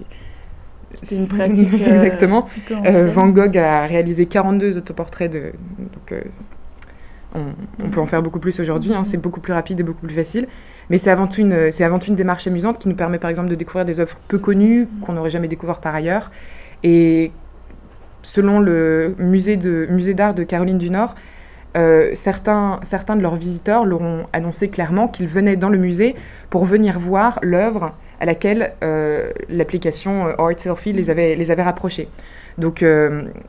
c'est 1.02 1.16
une 1.16 1.28
pratique 1.28 1.72
exactement. 1.86 2.48
Euh, 2.70 3.08
Van 3.10 3.28
Gogh 3.28 3.56
a 3.56 3.86
réalisé 3.86 4.26
42 4.26 4.76
autoportraits 4.76 5.30
de 5.30 5.52
donc 5.78 6.12
euh, 6.12 6.20
on, 7.34 7.84
on, 7.84 7.90
peut 7.90 8.00
en 8.00 8.06
faire 8.06 8.22
beaucoup 8.22 8.40
plus 8.40 8.58
aujourd'hui, 8.60 8.92
hein, 8.92 9.04
c'est 9.04 9.16
beaucoup 9.16 9.40
plus 9.40 9.52
rapide 9.52 9.80
et 9.80 9.82
beaucoup 9.82 10.04
plus 10.06 10.16
facile. 10.16 10.48
Mais 10.90 10.98
c'est 10.98 11.10
avant, 11.10 11.28
tout 11.28 11.40
une, 11.40 11.70
c'est 11.70 11.84
avant 11.84 12.00
tout 12.00 12.08
une 12.08 12.16
démarche 12.16 12.48
amusante 12.48 12.80
qui 12.80 12.88
nous 12.88 12.96
permet 12.96 13.18
par 13.18 13.30
exemple 13.30 13.48
de 13.48 13.54
découvrir 13.54 13.84
des 13.84 14.00
œuvres 14.00 14.16
peu 14.26 14.38
connues 14.38 14.88
qu'on 15.02 15.12
n'aurait 15.12 15.30
jamais 15.30 15.46
découvert 15.46 15.78
par 15.78 15.94
ailleurs. 15.94 16.32
Et 16.82 17.30
selon 18.22 18.58
le 18.58 19.14
musée, 19.18 19.56
de, 19.56 19.86
musée 19.88 20.14
d'art 20.14 20.34
de 20.34 20.42
Caroline 20.42 20.78
du 20.78 20.90
Nord, 20.90 21.14
euh, 21.76 22.10
certains, 22.14 22.80
certains 22.82 23.16
de 23.16 23.22
leurs 23.22 23.36
visiteurs 23.36 23.84
leur 23.84 24.00
ont 24.00 24.26
annoncé 24.32 24.68
clairement 24.68 25.06
qu'ils 25.08 25.28
venaient 25.28 25.56
dans 25.56 25.68
le 25.68 25.78
musée 25.78 26.16
pour 26.50 26.64
venir 26.64 26.98
voir 26.98 27.38
l'œuvre 27.42 27.94
à 28.18 28.26
laquelle 28.26 28.72
euh, 28.82 29.30
l'application 29.48 30.26
euh, 30.26 30.34
Art 30.38 30.58
Selfie 30.58 30.92
les 30.92 31.10
avait, 31.10 31.36
les 31.36 31.50
avait 31.50 31.62
rapprochés. 31.62 32.08
Donc 32.58 32.84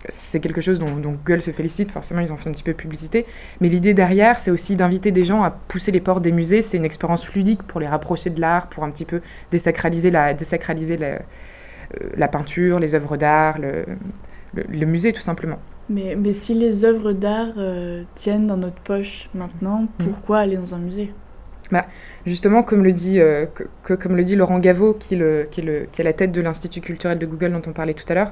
c'est 0.08 0.40
quelque 0.40 0.62
chose 0.62 0.80
dont, 0.80 0.96
dont, 0.96 1.12
Google 1.12 1.42
se 1.42 1.51
félicite, 1.51 1.92
forcément 1.92 2.22
ils 2.22 2.32
ont 2.32 2.38
fait 2.38 2.48
un 2.48 2.54
petit 2.54 2.63
peu 2.63 2.72
de 2.72 2.78
publicité, 2.78 3.25
mais 3.60 3.68
l'idée 3.68 3.94
derrière 3.94 4.40
c'est 4.40 4.51
aussi 4.51 4.78
d'inviter 4.78 5.12
des 5.12 5.25
gens 5.25 5.44
à 5.44 5.50
pousser 5.50 5.92
les 5.92 6.00
portes 6.00 6.22
des 6.22 6.32
musées, 6.32 6.62
c'est 6.62 6.78
une 6.78 6.86
expérience 6.86 7.28
ludique 7.34 7.63
pour 7.63 7.82
les 7.82 7.88
rapprocher 7.88 8.30
de 8.30 8.40
l'art, 8.40 8.68
pour 8.68 8.86
un 8.86 8.92
petit 8.92 9.04
peu 9.04 9.22
désacraliser 9.50 10.12
la, 10.12 10.34
désacraliser 10.34 10.98
la, 10.98 12.28
peinture, 12.30 12.80
les 12.80 12.96
œuvres 12.96 13.18
d'art, 13.18 13.58
le 13.58 14.86
musée 14.86 15.12
tout 15.12 15.24
simplement. 15.24 15.60
Mais, 15.90 16.16
mais, 16.16 16.34
si 16.34 16.54
les 16.54 16.86
œuvres 16.86 17.12
d'art 17.12 17.54
euh, 17.58 18.04
tiennent 18.16 18.48
dans 18.48 18.58
notre 18.58 18.80
poche 18.82 19.30
maintenant, 19.34 19.88
pourquoi 19.98 20.38
mmh. 20.38 20.44
aller 20.44 20.58
dans 20.58 20.76
un 20.76 20.80
musée? 20.80 21.12
Bah, 21.72 21.86
Justement, 22.26 22.64
comme 22.64 22.84
le, 22.84 22.94
dit, 22.94 23.20
euh, 23.20 23.46
que, 23.84 23.94
comme 23.94 24.16
le 24.16 24.24
dit 24.24 24.36
Laurent 24.36 24.60
Gaveau, 24.60 24.94
qui, 24.94 25.16
le, 25.16 25.48
qui, 25.50 25.62
le, 25.62 25.88
qui 25.92 26.02
est 26.02 26.04
la 26.04 26.14
tête 26.14 26.32
de 26.32 26.42
l'Institut 26.42 26.82
culturel 26.82 27.18
de 27.18 27.26
Google 27.26 27.52
dont 27.52 27.62
on 27.68 27.74
parlait 27.74 27.94
tout 27.94 28.06
à 28.10 28.14
l'heure, 28.14 28.32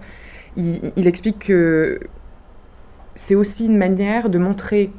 il, 0.58 1.08
explique 1.08 1.40
que 1.40 2.00
c'est 3.16 3.36
aussi 3.36 3.66
une 3.66 3.78
manière 3.78 4.30
de 4.30 4.38
montrer 4.38 4.92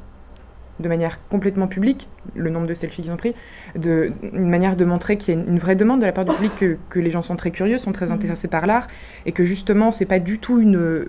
de 0.79 0.89
manière 0.89 1.19
complètement 1.29 1.67
publique 1.67 2.09
le 2.35 2.49
nombre 2.49 2.67
de 2.67 2.73
selfies 2.73 3.03
qu'ils 3.03 3.11
ont 3.11 3.17
pris, 3.17 3.35
de, 3.77 4.13
une 4.23 4.49
manière 4.49 4.77
de 4.77 4.85
montrer 4.87 5.19
qu'il 5.19 5.35
y 5.35 5.39
a 5.39 5.41
une, 5.41 5.59
vraie 5.59 5.77
demande 5.77 6.01
de 6.01 6.07
la 6.07 6.13
part 6.13 6.25
du 6.25 6.33
public, 6.33 6.53
que, 6.59 6.77
que 6.89 6.99
les 6.99 7.11
gens 7.11 7.21
sont 7.21 7.37
très 7.37 7.51
curieux, 7.51 7.77
sont 7.77 7.93
très 7.93 8.07
mmh. 8.07 8.13
intéressés 8.13 8.49
par 8.49 8.67
l'art, 8.67 8.89
et 9.27 9.33
que 9.33 9.45
justement, 9.45 9.93
c'est 9.93 10.07
pas 10.07 10.21
du 10.21 10.39
tout 10.39 10.59
une, 10.59 11.07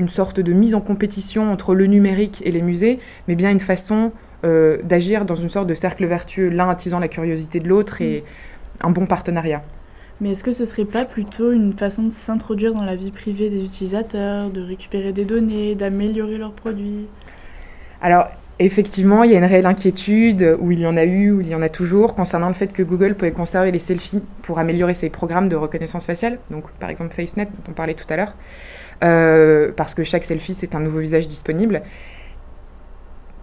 une 0.00 0.08
sorte 0.08 0.40
de 0.40 0.52
mise 0.52 0.74
en 0.74 0.80
compétition 0.80 1.52
entre 1.52 1.74
le 1.74 1.86
numérique 1.86 2.42
et 2.44 2.50
les 2.50 2.62
musées, 2.62 2.98
mais 3.28 3.36
bien 3.36 3.50
une 3.50 3.60
façon 3.60 4.12
euh, 4.44 4.78
d'agir 4.82 5.26
dans 5.26 5.36
une 5.36 5.50
sorte 5.50 5.66
de 5.66 5.74
cercle 5.74 6.06
vertueux, 6.06 6.48
l'un 6.48 6.70
attisant 6.70 6.98
la 6.98 7.08
curiosité 7.08 7.60
de 7.60 7.68
l'autre 7.68 8.00
et 8.00 8.24
mm. 8.82 8.86
un 8.86 8.90
bon 8.90 9.06
partenariat. 9.06 9.62
Mais 10.20 10.30
est-ce 10.30 10.42
que 10.42 10.52
ce 10.52 10.64
serait 10.64 10.84
pas 10.86 11.04
plutôt 11.04 11.52
une 11.52 11.74
façon 11.74 12.04
de 12.04 12.10
s'introduire 12.10 12.74
dans 12.74 12.84
la 12.84 12.96
vie 12.96 13.10
privée 13.10 13.50
des 13.50 13.64
utilisateurs, 13.64 14.50
de 14.50 14.62
récupérer 14.62 15.12
des 15.12 15.24
données, 15.24 15.74
d'améliorer 15.74 16.38
leurs 16.38 16.52
produits? 16.52 17.06
Alors, 18.02 18.28
effectivement, 18.58 19.24
il 19.24 19.32
y 19.32 19.34
a 19.34 19.38
une 19.38 19.44
réelle 19.44 19.66
inquiétude, 19.66 20.56
où 20.60 20.72
il 20.72 20.80
y 20.80 20.86
en 20.86 20.96
a 20.96 21.04
eu, 21.04 21.30
où 21.30 21.40
il 21.42 21.48
y 21.48 21.54
en 21.54 21.62
a 21.62 21.68
toujours, 21.68 22.14
concernant 22.14 22.48
le 22.48 22.54
fait 22.54 22.72
que 22.72 22.82
Google 22.82 23.14
pouvait 23.14 23.32
conserver 23.32 23.70
les 23.70 23.78
selfies 23.78 24.22
pour 24.42 24.58
améliorer 24.58 24.94
ses 24.94 25.10
programmes 25.10 25.50
de 25.50 25.56
reconnaissance 25.56 26.06
faciale, 26.06 26.38
donc 26.50 26.70
par 26.80 26.88
exemple 26.88 27.14
FaceNet, 27.14 27.46
dont 27.46 27.70
on 27.70 27.72
parlait 27.72 27.94
tout 27.94 28.06
à 28.08 28.16
l'heure, 28.16 28.34
euh, 29.02 29.72
parce 29.76 29.94
que 29.94 30.04
chaque 30.04 30.24
selfie, 30.24 30.54
c'est 30.54 30.74
un 30.74 30.80
nouveau 30.80 30.98
visage 30.98 31.28
disponible. 31.28 31.82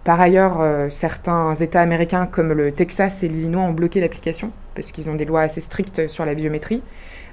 Par 0.08 0.22
ailleurs, 0.22 0.62
euh, 0.62 0.88
certains 0.88 1.54
États 1.56 1.82
américains 1.82 2.24
comme 2.24 2.54
le 2.54 2.72
Texas 2.72 3.22
et 3.22 3.28
l'Illinois 3.28 3.64
ont 3.64 3.72
bloqué 3.72 4.00
l'application 4.00 4.52
parce 4.74 4.90
qu'ils 4.90 5.10
ont 5.10 5.14
des 5.14 5.26
lois 5.26 5.42
assez 5.42 5.60
strictes 5.60 6.08
sur 6.08 6.24
la 6.24 6.32
biométrie. 6.32 6.82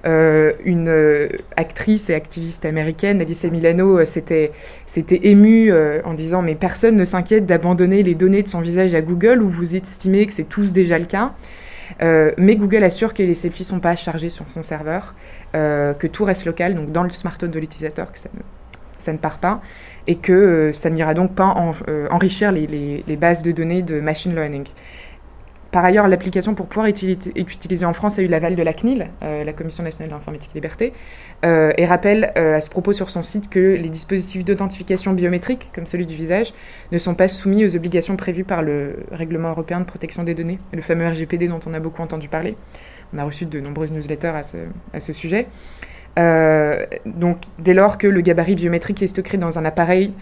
Euh, 0.06 0.52
une 0.66 0.90
euh, 0.90 1.30
actrice 1.56 2.10
et 2.10 2.16
activiste 2.16 2.66
américaine, 2.66 3.22
Alice 3.22 3.46
Milano, 3.46 4.04
s'était 4.04 4.52
émue 5.24 5.72
en 6.04 6.14
disant 6.16 6.42
mais 6.42 6.56
personne 6.56 6.98
ne 6.98 7.06
s'inquiète 7.06 7.46
d'abandonner 7.46 8.04
les 8.04 8.14
données 8.14 8.44
de 8.44 8.50
son 8.50 8.60
visage 8.60 8.94
à 8.94 9.00
Google 9.00 9.42
ou 9.42 9.48
vous 9.48 9.78
estimez 9.78 10.28
que 10.28 10.34
c'est 10.34 10.50
tous 10.50 10.74
déjà 10.74 11.00
le 11.00 11.06
cas. 11.06 11.32
mais 12.02 12.58
Google 12.58 12.84
assure 12.84 13.14
que 13.14 13.24
les 13.24 13.36
selfies 13.36 13.64
ne 13.64 13.68
sont 13.68 13.80
pas 13.80 13.96
chargés 13.96 14.30
sur 14.30 14.44
son 14.54 14.64
serveur, 14.64 15.14
que 15.56 16.08
tout 16.08 16.26
reste 16.26 16.46
local, 16.46 16.76
donc 16.76 16.92
dans 16.92 17.04
le 17.04 17.12
smartphone 17.12 17.52
de 17.52 17.60
l'utilisateur, 17.60 18.12
que 18.12 18.20
ça 18.20 19.14
ne 19.14 19.18
part 19.18 19.38
pas 19.38 19.62
et 20.08 20.16
que 20.16 20.34
euh, 20.34 20.74
ça 20.74 20.90
n'ira 20.90 21.14
donc 21.14 21.34
pas 21.34 21.56
euh, 21.88 22.08
enrichir 22.12 22.52
les, 22.52 23.04
bases 23.20 23.44
de 23.44 23.52
données 23.52 23.82
de 23.82 24.00
machine 24.00 24.36
learning. 24.36 24.66
Par 25.72 25.84
ailleurs, 25.84 26.08
l'application 26.08 26.56
pour 26.56 26.68
pouvoir 26.68 26.88
être 26.88 27.04
utilisée 27.04 27.86
en 27.86 27.94
France 27.94 28.18
a 28.18 28.22
eu 28.22 28.28
l'aval 28.28 28.56
de 28.56 28.64
la 28.64 28.72
CNIL, 28.72 29.10
euh, 29.24 29.44
la 29.44 29.52
Commission 29.52 29.84
nationale 29.84 30.10
de 30.10 30.14
l'informatique 30.14 30.52
et 30.54 30.58
liberté, 30.58 30.94
et 31.44 31.86
rappelle 31.86 32.32
à 32.36 32.60
ce 32.60 32.72
propos 32.72 32.92
sur 32.92 33.12
son 33.12 33.22
site 33.22 33.50
que 33.52 33.60
les 33.60 33.90
dispositifs 33.90 34.44
d'authentification 34.44 35.14
biométrique, 35.14 35.70
comme 35.76 35.86
celui 35.86 36.08
du 36.08 36.16
visage, 36.16 36.56
ne 36.92 36.98
sont 36.98 37.14
pas 37.14 37.28
soumis 37.28 37.64
aux 37.66 37.76
obligations 37.76 38.16
prévues 38.16 38.46
par 38.46 38.64
le 38.64 38.96
Règlement 39.12 39.50
européen 39.50 39.80
de 39.80 39.86
protection 39.86 40.24
des 40.24 40.34
données, 40.34 40.58
le 40.74 40.82
fameux 40.82 41.08
RGPD 41.08 41.48
dont 41.48 41.60
on 41.68 41.74
a 41.76 41.80
beaucoup 41.80 42.02
entendu 42.02 42.30
parler. 42.30 42.56
On 43.14 43.18
a 43.18 43.24
reçu 43.24 43.46
de 43.46 43.60
nombreuses 43.60 43.92
newsletters 43.92 44.34
à 44.94 45.00
ce 45.02 45.14
sujet. 45.14 45.48
Euh, 46.18 46.86
donc, 47.06 47.44
dès 47.60 47.74
lors 47.74 47.98
que 47.98 48.08
le 48.08 48.22
gabarit 48.22 48.56
biométrique 48.56 49.02
est 49.04 49.08
stocké 49.08 49.38
dans 49.38 49.60
un 49.60 49.66
appareil, 49.66 50.14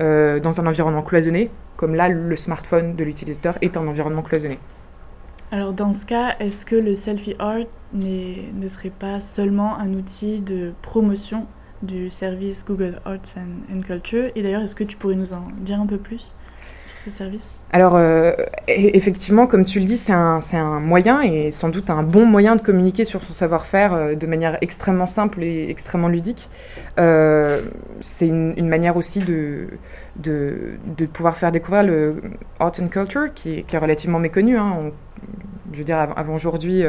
euh, 0.00 0.40
dans 0.40 0.60
un 0.60 0.66
environnement 0.66 1.02
cloisonné, 1.02 1.50
comme 1.76 1.94
là, 1.94 2.08
le 2.08 2.36
smartphone 2.36 2.96
de 2.96 3.04
l'utilisateur 3.04 3.58
est 3.60 3.76
un 3.76 3.86
environnement 3.86 4.22
cloisonné. 4.22 4.58
Alors, 5.50 5.74
dans 5.74 5.92
ce 5.92 6.06
cas, 6.06 6.36
est-ce 6.40 6.64
que 6.64 6.76
le 6.76 6.94
selfie 6.94 7.34
art 7.38 7.66
ne 7.92 8.68
serait 8.68 8.90
pas 8.90 9.20
seulement 9.20 9.78
un 9.78 9.92
outil 9.92 10.40
de 10.40 10.72
promotion 10.80 11.46
du 11.82 12.08
service 12.08 12.64
Google 12.64 13.00
Arts 13.04 13.36
and 13.36 13.82
Culture? 13.82 14.30
Et 14.34 14.42
d'ailleurs, 14.42 14.62
est-ce 14.62 14.74
que 14.74 14.84
tu 14.84 14.96
pourrais 14.96 15.14
nous 15.14 15.34
en 15.34 15.48
dire 15.60 15.78
un 15.78 15.86
peu 15.86 15.98
plus? 15.98 16.34
Service 17.10 17.52
Alors, 17.72 17.96
euh, 17.96 18.32
e-, 18.32 18.44
effectivement, 18.68 19.46
comme 19.46 19.64
tu 19.64 19.80
le 19.80 19.84
dis, 19.84 19.98
c'est 19.98 20.12
un, 20.12 20.40
un, 20.52 20.80
moyen 20.80 21.20
et 21.20 21.50
sans 21.50 21.68
doute 21.68 21.90
un 21.90 22.02
bon 22.02 22.26
moyen 22.26 22.56
de 22.56 22.60
communiquer 22.60 23.04
sur 23.04 23.22
son 23.22 23.32
savoir-faire 23.32 23.94
euh, 23.94 24.14
de 24.14 24.26
manière 24.26 24.58
extrêmement 24.60 25.06
simple 25.06 25.42
et 25.42 25.68
extrêmement 25.68 26.08
ludique. 26.08 26.48
Euh, 26.98 27.62
c'est 28.00 28.28
une, 28.28 28.68
manière 28.68 28.96
aussi 28.96 29.20
de, 29.20 29.68
de, 30.16 31.06
pouvoir 31.12 31.36
faire 31.36 31.52
découvrir 31.52 31.82
le 31.82 32.22
art 32.60 32.72
and 32.80 32.88
culture, 32.88 33.32
qui 33.34 33.58
est, 33.58 33.62
qui 33.62 33.76
est 33.76 33.78
relativement 33.78 34.18
méconnu. 34.18 34.56
Hein. 34.56 34.92
je 35.72 35.78
veux 35.78 35.84
dire, 35.84 35.98
avant, 35.98 36.14
avant 36.14 36.34
aujourd'hui, 36.34 36.84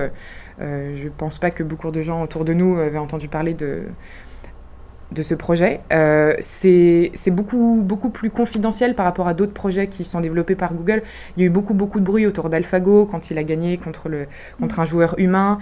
je 0.59 1.03
ne 1.03 1.09
pense 1.09 1.37
pas 1.39 1.51
que 1.51 1.63
beaucoup 1.63 1.91
de 1.91 2.01
gens 2.01 2.23
autour 2.23 2.45
de 2.45 2.53
nous 2.53 2.77
avaient 2.77 2.97
entendu 2.97 3.27
parler 3.27 3.53
de 3.53 3.83
de 5.13 5.23
ce 5.23 5.33
projet. 5.33 5.79
Euh, 5.91 6.33
c'est 6.41 7.11
beaucoup, 7.27 7.79
beaucoup 7.81 8.09
plus 8.09 8.29
confidentiel 8.29 8.95
par 8.95 9.05
rapport 9.05 9.27
à 9.27 9.33
d'autres 9.33 9.53
projets 9.53 9.87
qui 9.87 10.05
sont 10.05 10.21
développés 10.21 10.55
par 10.55 10.73
Google. 10.73 11.03
Il 11.37 11.41
y 11.41 11.43
a 11.43 11.47
eu 11.47 11.49
beaucoup, 11.49 11.73
beaucoup 11.73 11.99
de 11.99 12.05
bruit 12.05 12.25
autour 12.25 12.49
d'AlphaGo 12.49 13.05
quand 13.05 13.31
il 13.31 13.37
a 13.37 13.43
gagné 13.43 13.77
contre, 13.77 14.09
un 14.77 14.85
joueur 14.85 15.15
humain. 15.17 15.59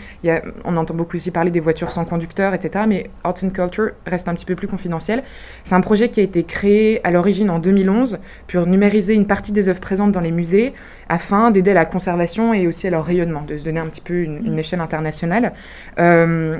On 0.65 0.77
entend 0.77 0.93
beaucoup 0.93 1.17
aussi 1.17 1.31
parler 1.31 1.51
des 1.51 1.59
voitures 1.59 1.91
sans 1.91 2.05
conducteur, 2.05 2.53
etc. 2.53 2.85
Mais 2.87 3.09
Art 3.23 3.35
and 3.43 3.49
Culture 3.49 3.91
reste 4.05 4.27
un 4.27 4.33
petit 4.33 4.45
peu 4.45 4.55
plus 4.55 4.67
confidentiel. 4.67 5.23
C'est 5.63 5.75
un 5.75 5.81
projet 5.81 6.09
qui 6.09 6.19
a 6.19 6.23
été 6.23 6.43
créé 6.43 7.05
à 7.05 7.11
l'origine 7.11 7.49
en 7.49 7.59
2011 7.59 8.19
pour 8.47 8.65
numériser 8.65 9.13
une 9.13 9.27
partie 9.27 9.51
des 9.51 9.69
œuvres 9.69 9.81
présentes 9.81 10.11
dans 10.11 10.21
les 10.21 10.31
musées 10.31 10.73
afin 11.09 11.51
d'aider 11.51 11.71
à 11.71 11.75
la 11.75 11.85
conservation 11.85 12.53
et 12.53 12.67
aussi 12.67 12.87
à 12.87 12.89
leur 12.89 13.05
rayonnement, 13.05 13.41
de 13.41 13.57
se 13.57 13.65
donner 13.65 13.79
un 13.79 13.87
petit 13.87 14.01
peu 14.01 14.21
une, 14.21 14.45
une 14.45 14.59
échelle 14.59 14.79
internationale. 14.79 15.53
Euh, 15.99 16.57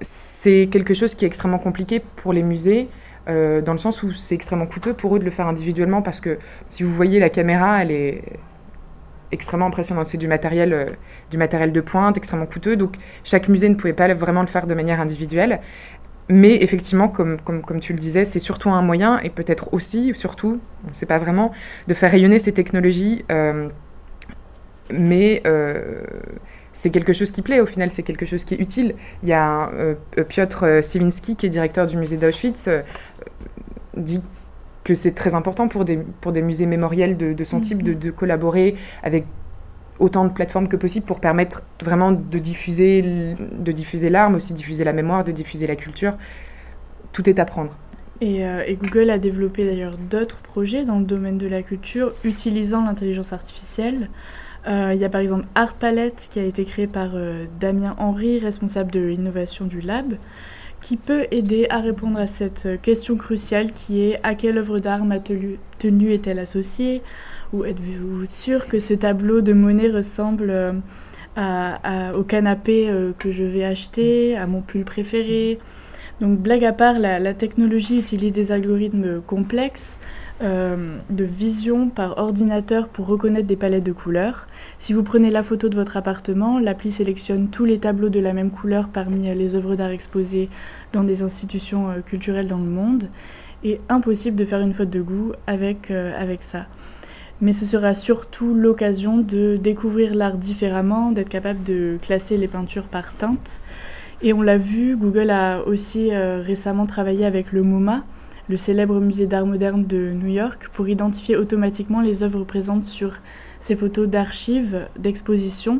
c'est 0.00 0.68
quelque 0.70 0.94
chose 0.94 1.14
qui 1.14 1.24
est 1.24 1.28
extrêmement 1.28 1.58
compliqué 1.58 2.00
pour 2.16 2.32
les 2.32 2.42
musées, 2.42 2.88
euh, 3.28 3.60
dans 3.60 3.72
le 3.72 3.78
sens 3.78 4.02
où 4.02 4.12
c'est 4.12 4.34
extrêmement 4.34 4.66
coûteux 4.66 4.94
pour 4.94 5.14
eux 5.16 5.18
de 5.18 5.24
le 5.24 5.30
faire 5.30 5.46
individuellement, 5.46 6.02
parce 6.02 6.20
que 6.20 6.38
si 6.68 6.82
vous 6.82 6.92
voyez 6.92 7.20
la 7.20 7.30
caméra, 7.30 7.82
elle 7.82 7.90
est 7.90 8.22
extrêmement 9.32 9.66
impressionnante. 9.66 10.06
C'est 10.08 10.18
du 10.18 10.28
matériel, 10.28 10.72
euh, 10.72 10.86
du 11.30 11.36
matériel 11.36 11.72
de 11.72 11.80
pointe, 11.80 12.16
extrêmement 12.16 12.46
coûteux, 12.46 12.76
donc 12.76 12.96
chaque 13.24 13.48
musée 13.48 13.68
ne 13.68 13.74
pouvait 13.74 13.92
pas 13.92 14.12
vraiment 14.14 14.40
le 14.40 14.48
faire 14.48 14.66
de 14.66 14.74
manière 14.74 15.00
individuelle. 15.00 15.60
Mais 16.28 16.62
effectivement, 16.62 17.08
comme, 17.08 17.40
comme, 17.40 17.62
comme 17.62 17.80
tu 17.80 17.92
le 17.92 17.98
disais, 17.98 18.24
c'est 18.24 18.38
surtout 18.38 18.70
un 18.70 18.82
moyen, 18.82 19.18
et 19.20 19.30
peut-être 19.30 19.72
aussi, 19.74 20.14
surtout, 20.14 20.60
on 20.86 20.90
ne 20.90 20.94
sait 20.94 21.06
pas 21.06 21.18
vraiment, 21.18 21.52
de 21.88 21.94
faire 21.94 22.10
rayonner 22.10 22.38
ces 22.38 22.52
technologies. 22.52 23.24
Euh, 23.30 23.68
mais 24.92 25.42
c'est 26.80 26.88
quelque 26.88 27.12
chose 27.12 27.30
qui 27.30 27.42
plaît 27.42 27.60
au 27.60 27.66
final, 27.66 27.90
c'est 27.90 28.02
quelque 28.02 28.24
chose 28.24 28.44
qui 28.44 28.54
est 28.54 28.58
utile. 28.58 28.94
Il 29.22 29.28
y 29.28 29.34
a 29.34 29.70
euh, 29.74 29.94
Piotr 30.26 30.82
Sivinsky, 30.82 31.36
qui 31.36 31.44
est 31.44 31.50
directeur 31.50 31.86
du 31.86 31.98
musée 31.98 32.16
d'Auschwitz, 32.16 32.68
euh, 32.68 32.80
dit 33.98 34.22
que 34.82 34.94
c'est 34.94 35.12
très 35.12 35.34
important 35.34 35.68
pour 35.68 35.84
des, 35.84 35.98
pour 36.22 36.32
des 36.32 36.40
musées 36.40 36.64
mémoriels 36.64 37.18
de, 37.18 37.44
son 37.44 37.60
type 37.60 37.82
de, 37.82 37.92
de, 37.92 38.10
collaborer 38.10 38.76
avec 39.02 39.26
autant 39.98 40.24
de 40.24 40.30
plateformes 40.30 40.68
que 40.68 40.76
possible 40.76 41.04
pour 41.04 41.20
permettre 41.20 41.62
vraiment 41.84 42.12
de 42.12 42.38
diffuser, 42.38 43.02
de 43.02 43.72
diffuser 43.72 44.08
l'art, 44.08 44.30
mais 44.30 44.36
aussi 44.36 44.54
diffuser 44.54 44.84
la 44.84 44.94
mémoire, 44.94 45.22
de 45.22 45.32
diffuser 45.32 45.66
la 45.66 45.76
culture. 45.76 46.14
Tout 47.12 47.28
est 47.28 47.38
à 47.38 47.44
prendre. 47.44 47.76
Et, 48.22 48.42
euh, 48.46 48.64
et 48.66 48.76
Google 48.76 49.10
a 49.10 49.18
développé 49.18 49.66
d'ailleurs 49.66 49.98
d'autres 49.98 50.38
projets 50.38 50.86
dans 50.86 50.98
le 50.98 51.04
domaine 51.04 51.36
de 51.36 51.46
la 51.46 51.62
culture 51.62 52.14
utilisant 52.24 52.86
l'intelligence 52.86 53.34
artificielle. 53.34 54.08
Euh, 54.66 54.92
il 54.94 55.00
y 55.00 55.04
a 55.04 55.08
par 55.08 55.20
exemple 55.20 55.46
Art 55.54 55.74
Palette 55.74 56.28
qui 56.30 56.38
a 56.38 56.44
été 56.44 56.64
créé 56.64 56.86
par 56.86 57.10
euh, 57.14 57.46
Damien 57.60 57.94
Henry, 57.98 58.38
responsable 58.38 58.90
de 58.90 59.00
l'innovation 59.00 59.64
du 59.64 59.80
lab, 59.80 60.14
qui 60.82 60.96
peut 60.96 61.26
aider 61.30 61.66
à 61.70 61.78
répondre 61.78 62.18
à 62.18 62.26
cette 62.26 62.80
question 62.82 63.16
cruciale 63.16 63.72
qui 63.72 64.02
est 64.02 64.18
à 64.22 64.34
quelle 64.34 64.58
œuvre 64.58 64.78
d'art 64.78 65.04
ma 65.04 65.18
tenue 65.18 66.12
est-elle 66.12 66.38
associée? 66.38 67.02
Ou 67.52 67.64
êtes-vous 67.64 68.26
sûr 68.26 68.66
que 68.66 68.78
ce 68.80 68.94
tableau 68.94 69.40
de 69.40 69.52
monnaie 69.52 69.90
ressemble 69.90 70.82
euh, 71.36 72.12
au 72.14 72.22
canapé 72.22 72.88
que 73.18 73.30
je 73.30 73.44
vais 73.44 73.64
acheter, 73.64 74.36
à 74.36 74.46
mon 74.46 74.62
pull 74.62 74.84
préféré? 74.84 75.58
Donc 76.20 76.38
blague 76.38 76.64
à 76.64 76.72
part, 76.72 76.94
la 76.94 77.34
technologie 77.34 77.98
utilise 77.98 78.32
des 78.32 78.52
algorithmes 78.52 79.20
complexes 79.26 79.98
euh, 80.42 80.96
de 81.10 81.24
vision 81.24 81.90
par 81.90 82.16
ordinateur 82.16 82.88
pour 82.88 83.06
reconnaître 83.06 83.46
des 83.46 83.56
palettes 83.56 83.84
de 83.84 83.92
couleurs. 83.92 84.48
Si 84.78 84.94
vous 84.94 85.02
prenez 85.02 85.28
la 85.28 85.42
photo 85.42 85.68
de 85.68 85.74
votre 85.74 85.98
appartement, 85.98 86.58
l'appli 86.58 86.90
sélectionne 86.90 87.48
tous 87.48 87.66
les 87.66 87.78
tableaux 87.78 88.08
de 88.08 88.20
la 88.20 88.32
même 88.32 88.50
couleur 88.50 88.88
parmi 88.88 89.34
les 89.34 89.54
œuvres 89.54 89.74
d'art 89.74 89.90
exposées 89.90 90.48
dans 90.94 91.04
des 91.04 91.20
institutions 91.20 91.90
euh, 91.90 92.00
culturelles 92.00 92.48
dans 92.48 92.58
le 92.58 92.70
monde. 92.70 93.08
Et 93.64 93.82
impossible 93.90 94.34
de 94.34 94.46
faire 94.46 94.60
une 94.60 94.72
faute 94.72 94.88
de 94.88 95.02
goût 95.02 95.32
avec, 95.46 95.90
euh, 95.90 96.18
avec 96.18 96.42
ça. 96.42 96.64
Mais 97.42 97.52
ce 97.52 97.66
sera 97.66 97.94
surtout 97.94 98.54
l'occasion 98.54 99.18
de 99.18 99.58
découvrir 99.62 100.14
l'art 100.14 100.38
différemment, 100.38 101.12
d'être 101.12 101.28
capable 101.28 101.62
de 101.64 101.98
classer 102.00 102.38
les 102.38 102.48
peintures 102.48 102.84
par 102.84 103.12
teinte. 103.12 103.60
Et 104.22 104.32
on 104.32 104.40
l'a 104.40 104.56
vu, 104.56 104.96
Google 104.96 105.28
a 105.28 105.62
aussi 105.66 106.12
récemment 106.12 106.84
travaillé 106.84 107.24
avec 107.24 107.52
le 107.52 107.62
MoMA, 107.62 108.04
le 108.50 108.56
célèbre 108.56 108.98
musée 108.98 109.28
d'art 109.28 109.46
moderne 109.46 109.86
de 109.86 110.10
New 110.10 110.26
York, 110.26 110.70
pour 110.74 110.88
identifier 110.88 111.36
automatiquement 111.36 112.00
les 112.00 112.24
œuvres 112.24 112.42
présentes 112.42 112.84
sur 112.84 113.12
ces 113.60 113.76
photos 113.76 114.08
d'archives, 114.08 114.88
d'expositions. 114.98 115.78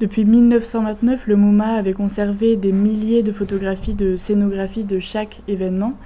Depuis 0.00 0.24
1929, 0.24 1.28
le 1.28 1.36
MoMA 1.36 1.76
avait 1.76 1.92
conservé 1.92 2.56
des 2.56 2.72
milliers 2.72 3.22
de 3.22 3.30
photographies 3.30 3.94
de 3.94 4.16
scénographie 4.16 4.82
de 4.82 4.98
chaque 4.98 5.40
événement. 5.46 5.96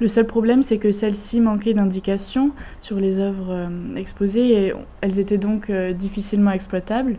Le 0.00 0.08
seul 0.08 0.26
problème, 0.26 0.64
c'est 0.64 0.78
que 0.78 0.90
celles-ci 0.90 1.40
manquaient 1.40 1.74
d'indications 1.74 2.50
sur 2.80 2.98
les 2.98 3.20
œuvres 3.20 3.52
euh, 3.52 3.94
exposées 3.94 4.50
et 4.50 4.72
elles 5.00 5.20
étaient 5.20 5.38
donc 5.38 5.70
euh, 5.70 5.92
difficilement 5.92 6.50
exploitables. 6.50 7.18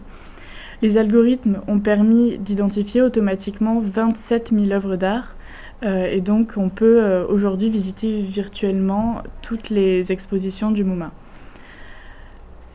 Les 0.81 0.97
algorithmes 0.97 1.61
ont 1.69 1.79
permis 1.79 2.37
d'identifier 2.37 3.01
automatiquement 3.01 3.79
27 3.79 4.51
000 4.53 4.71
œuvres 4.73 4.97
d'art 4.97 5.36
euh, 5.83 6.11
et 6.11 6.21
donc 6.21 6.53
on 6.57 6.69
peut 6.69 7.25
aujourd'hui 7.29 7.69
visiter 7.69 8.21
virtuellement 8.21 9.23
toutes 9.41 9.69
les 9.69 10.11
expositions 10.11 10.71
du 10.71 10.83
MoMA. 10.83 11.11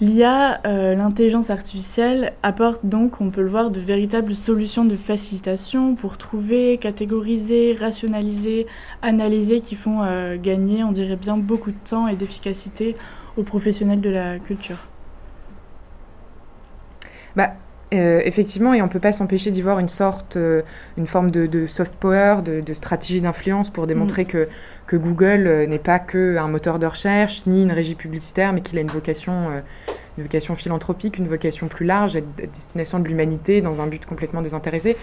L'IA, 0.02 0.60
euh, 0.66 0.96
l'intelligence 0.96 1.48
artificielle, 1.50 2.32
apporte 2.42 2.84
donc, 2.84 3.20
on 3.20 3.30
peut 3.30 3.40
le 3.40 3.48
voir, 3.48 3.70
de 3.70 3.78
véritables 3.78 4.34
solutions 4.34 4.84
de 4.84 4.96
facilitation 4.96 5.94
pour 5.94 6.18
trouver, 6.18 6.76
catégoriser, 6.78 7.76
rationaliser, 7.78 8.66
analyser, 9.00 9.60
qui 9.60 9.76
font 9.76 10.02
euh, 10.02 10.36
gagner, 10.36 10.82
on 10.82 10.90
dirait 10.90 11.14
bien, 11.14 11.36
beaucoup 11.36 11.70
de 11.70 11.76
temps 11.88 12.08
et 12.08 12.16
d'efficacité 12.16 12.96
aux 13.36 13.44
professionnels 13.44 14.00
de 14.00 14.10
la 14.10 14.40
culture. 14.40 14.88
Bah, 17.36 17.52
euh, 17.92 18.20
effectivement, 18.24 18.74
et 18.74 18.82
on 18.82 18.86
ne 18.86 18.90
peut 18.90 19.00
pas 19.00 19.12
s'empêcher 19.12 19.50
d'y 19.50 19.62
voir 19.62 19.78
une 19.78 19.88
sorte, 19.88 20.38
une 20.96 21.06
forme 21.06 21.30
de, 21.30 21.66
soft 21.66 21.94
power, 21.96 22.38
de, 22.42 22.74
stratégie 22.74 23.20
d'influence 23.20 23.70
pour 23.70 23.86
démontrer 23.86 24.24
mm. 24.24 24.28
que, 24.28 24.48
que, 24.86 24.96
Google 24.96 25.66
n'est 25.68 25.78
pas 25.78 25.98
qu'un 25.98 26.48
moteur 26.48 26.78
de 26.78 26.86
recherche, 26.86 27.42
ni 27.46 27.62
une 27.62 27.72
régie 27.72 27.94
publicitaire, 27.94 28.52
mais 28.52 28.60
qu'il 28.60 28.78
a 28.78 28.80
une 28.80 28.88
vocation 28.88 29.62
une 30.18 30.24
vocation 30.24 30.56
philanthropique, 30.56 31.18
une 31.18 31.28
vocation 31.28 31.68
plus 31.68 31.86
large, 31.86 32.16
à 32.16 32.20
destination 32.20 32.98
de 32.98 33.08
l'humanité 33.08 33.60
dans 33.60 33.80
un 33.80 33.86
but 33.86 34.04
complètement 34.04 34.42
désintéressé. 34.42 34.96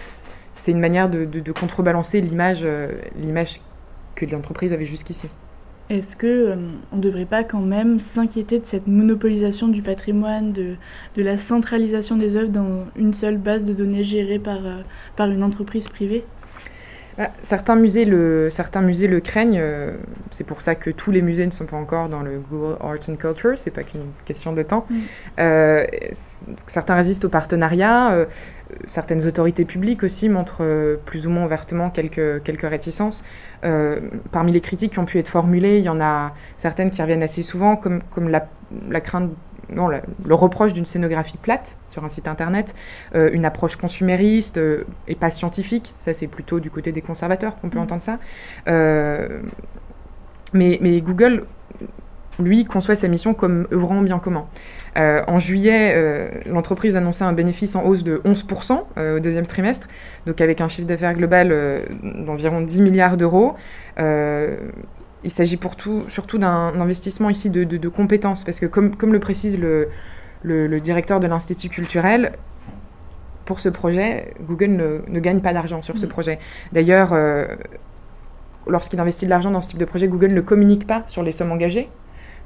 C'est 0.54 0.72
une 0.72 0.80
manière 0.80 1.10
de, 1.10 1.52
contrebalancer 1.52 2.22
l'image, 2.22 2.62
euh, 2.64 2.92
l'image 3.16 3.62
que 4.16 4.26
l'entreprise 4.26 4.74
avait 4.74 4.86
jusqu'ici. 4.86 5.30
Est-ce 5.90 6.16
que 6.16 6.28
euh, 6.28 6.56
on 6.92 6.98
ne 6.98 7.02
devrait 7.02 7.26
pas 7.26 7.44
quand 7.44 7.62
même 7.62 8.00
s'inquiéter 8.00 8.60
de 8.60 8.66
cette 8.66 8.86
monopolisation 8.86 9.68
du 9.68 9.82
patrimoine, 9.82 10.54
de, 10.54 10.76
de, 11.16 11.24
la 11.24 11.36
centralisation 11.36 12.16
des 12.16 12.36
œuvres 12.36 12.52
dans 12.52 12.86
une 12.96 13.16
seule 13.16 13.38
base 13.38 13.66
de 13.66 13.74
données 13.74 14.04
gérée 14.04 14.38
par, 14.38 14.60
euh, 14.66 14.82
par 15.16 15.32
une 15.32 15.42
entreprise 15.42 15.90
privée? 15.90 16.24
Bah, 17.18 17.32
certains, 17.42 17.76
musées 17.76 18.06
le, 18.06 18.52
certains 18.52 18.82
musées 18.82 19.08
le 19.08 19.20
craignent. 19.20 19.60
Euh, 19.60 19.98
c'est 20.30 20.44
pour 20.44 20.62
ça 20.62 20.76
que 20.76 20.92
tous 20.92 21.10
les 21.10 21.24
musées 21.24 21.48
ne 21.48 21.52
sont 21.52 21.66
pas 21.66 21.78
encore 21.78 22.08
dans 22.08 22.22
le 22.22 22.38
Google 22.38 22.78
Arts 22.82 23.10
and 23.10 23.16
Culture. 23.16 23.58
C'est 23.58 23.72
pas 23.72 23.84
qu'une 23.84 24.12
question 24.26 24.54
de 24.54 24.62
temps. 24.62 24.86
Mm. 24.90 25.86
Certains 26.68 26.96
résistent 26.96 27.26
au 27.26 27.30
partenariat. 27.30 28.28
Certaines 28.86 29.26
autorités 29.26 29.66
publiques 29.66 30.04
aussi 30.04 30.30
montrent 30.30 30.98
plus 31.06 31.26
ou 31.26 31.32
moins 31.32 31.46
ouvertement 31.46 31.90
quelques, 31.90 32.44
quelques 32.44 32.70
réticences. 32.70 33.24
Parmi 34.32 34.52
les 34.52 34.62
critiques 34.62 34.94
qui 34.94 35.00
ont 35.00 35.06
pu 35.06 35.20
être 35.20 35.28
formulées, 35.28 35.80
il 35.80 35.84
y 35.84 35.90
en 35.90 36.02
a 36.02 36.34
certaines 36.58 36.92
qui 36.92 37.02
reviennent 37.02 37.24
assez 37.24 37.44
souvent, 37.44 37.76
comme, 37.76 38.02
comme 38.12 38.30
la, 38.30 38.48
la 38.90 39.02
crainte 39.02 39.32
non, 39.72 39.88
le, 39.88 40.36
reproche 40.36 40.74
d'une 40.74 40.86
scénographie 40.86 41.38
plate 41.38 41.78
sur 41.88 42.04
un 42.04 42.10
site 42.10 42.28
internet, 42.28 42.74
euh, 43.16 43.30
une 43.32 43.46
approche 43.46 43.76
consumériste 43.76 44.58
euh, 44.58 44.84
et 45.08 45.16
pas 45.16 45.32
scientifique, 45.32 45.94
ça 46.00 46.14
c'est 46.14 46.28
plutôt 46.28 46.60
du 46.60 46.70
côté 46.70 46.92
des 46.92 47.02
conservateurs 47.02 47.60
qu'on 47.60 47.70
peut 47.70 47.80
mm. 47.80 47.84
entendre 47.84 48.02
ça. 48.02 48.20
Euh, 48.68 49.42
mais, 50.54 50.80
mais, 50.82 51.00
Google, 51.02 51.46
lui, 52.40 52.66
conçoit 52.66 52.96
sa 52.96 53.08
mission 53.08 53.34
comme 53.34 53.68
œuvrant 53.72 54.02
bien 54.02 54.20
commun. 54.20 54.46
en 54.96 55.40
juillet, 55.40 56.44
l'entreprise 56.46 56.96
annonçait 56.96 57.24
un 57.24 57.34
bénéfice 57.34 57.76
en 57.76 57.86
hausse 57.86 58.04
de 58.04 58.22
11% 58.26 59.16
au 59.16 59.20
deuxième 59.20 59.46
trimestre, 59.46 59.88
donc 60.26 60.42
avec 60.42 60.62
un 60.62 60.68
chiffre 60.68 60.88
d'affaires 60.88 61.14
global 61.14 61.54
d'environ 62.04 62.62
10 62.62 62.82
milliards 62.82 63.18
d'euros 63.18 63.56
il 65.24 65.32
s'agit 65.32 65.58
pour 65.58 65.76
tout, 65.76 66.04
surtout 66.10 66.38
d'un 66.38 66.80
investissement 66.80 67.30
ici 67.30 67.50
de, 67.50 67.90
compétences, 67.90 68.44
parce 68.44 68.60
que 68.60 68.66
comme, 68.66 68.96
comme 68.96 69.14
le 69.14 69.20
précise 69.20 69.60
le, 69.60 69.90
le, 70.44 70.80
directeur 70.80 71.20
de 71.20 71.28
l'Institut 71.28 71.70
culturel, 71.70 72.34
pour 73.46 73.60
ce 73.60 73.70
projet, 73.70 74.34
Google 74.42 74.72
ne, 74.72 75.00
ne 75.08 75.20
gagne 75.20 75.42
pas 75.42 75.54
d'argent 75.54 75.82
sur 75.82 75.98
ce 75.98 76.06
mm. 76.06 76.10
projet. 76.10 76.40
D'ailleurs, 76.72 77.14
euh, 77.14 77.48
lorsqu'il 78.68 79.00
investit 79.00 79.26
de 79.26 79.32
l'argent 79.32 79.50
dans 79.50 79.62
ce 79.62 79.70
type 79.70 79.80
de 79.80 79.86
projet, 79.86 80.08
Google 80.08 80.34
ne 80.34 80.42
communique 80.42 80.86
pas 80.86 81.04
sur 81.08 81.24
les 81.24 81.32
sommes 81.32 81.52
engagées. 81.52 81.90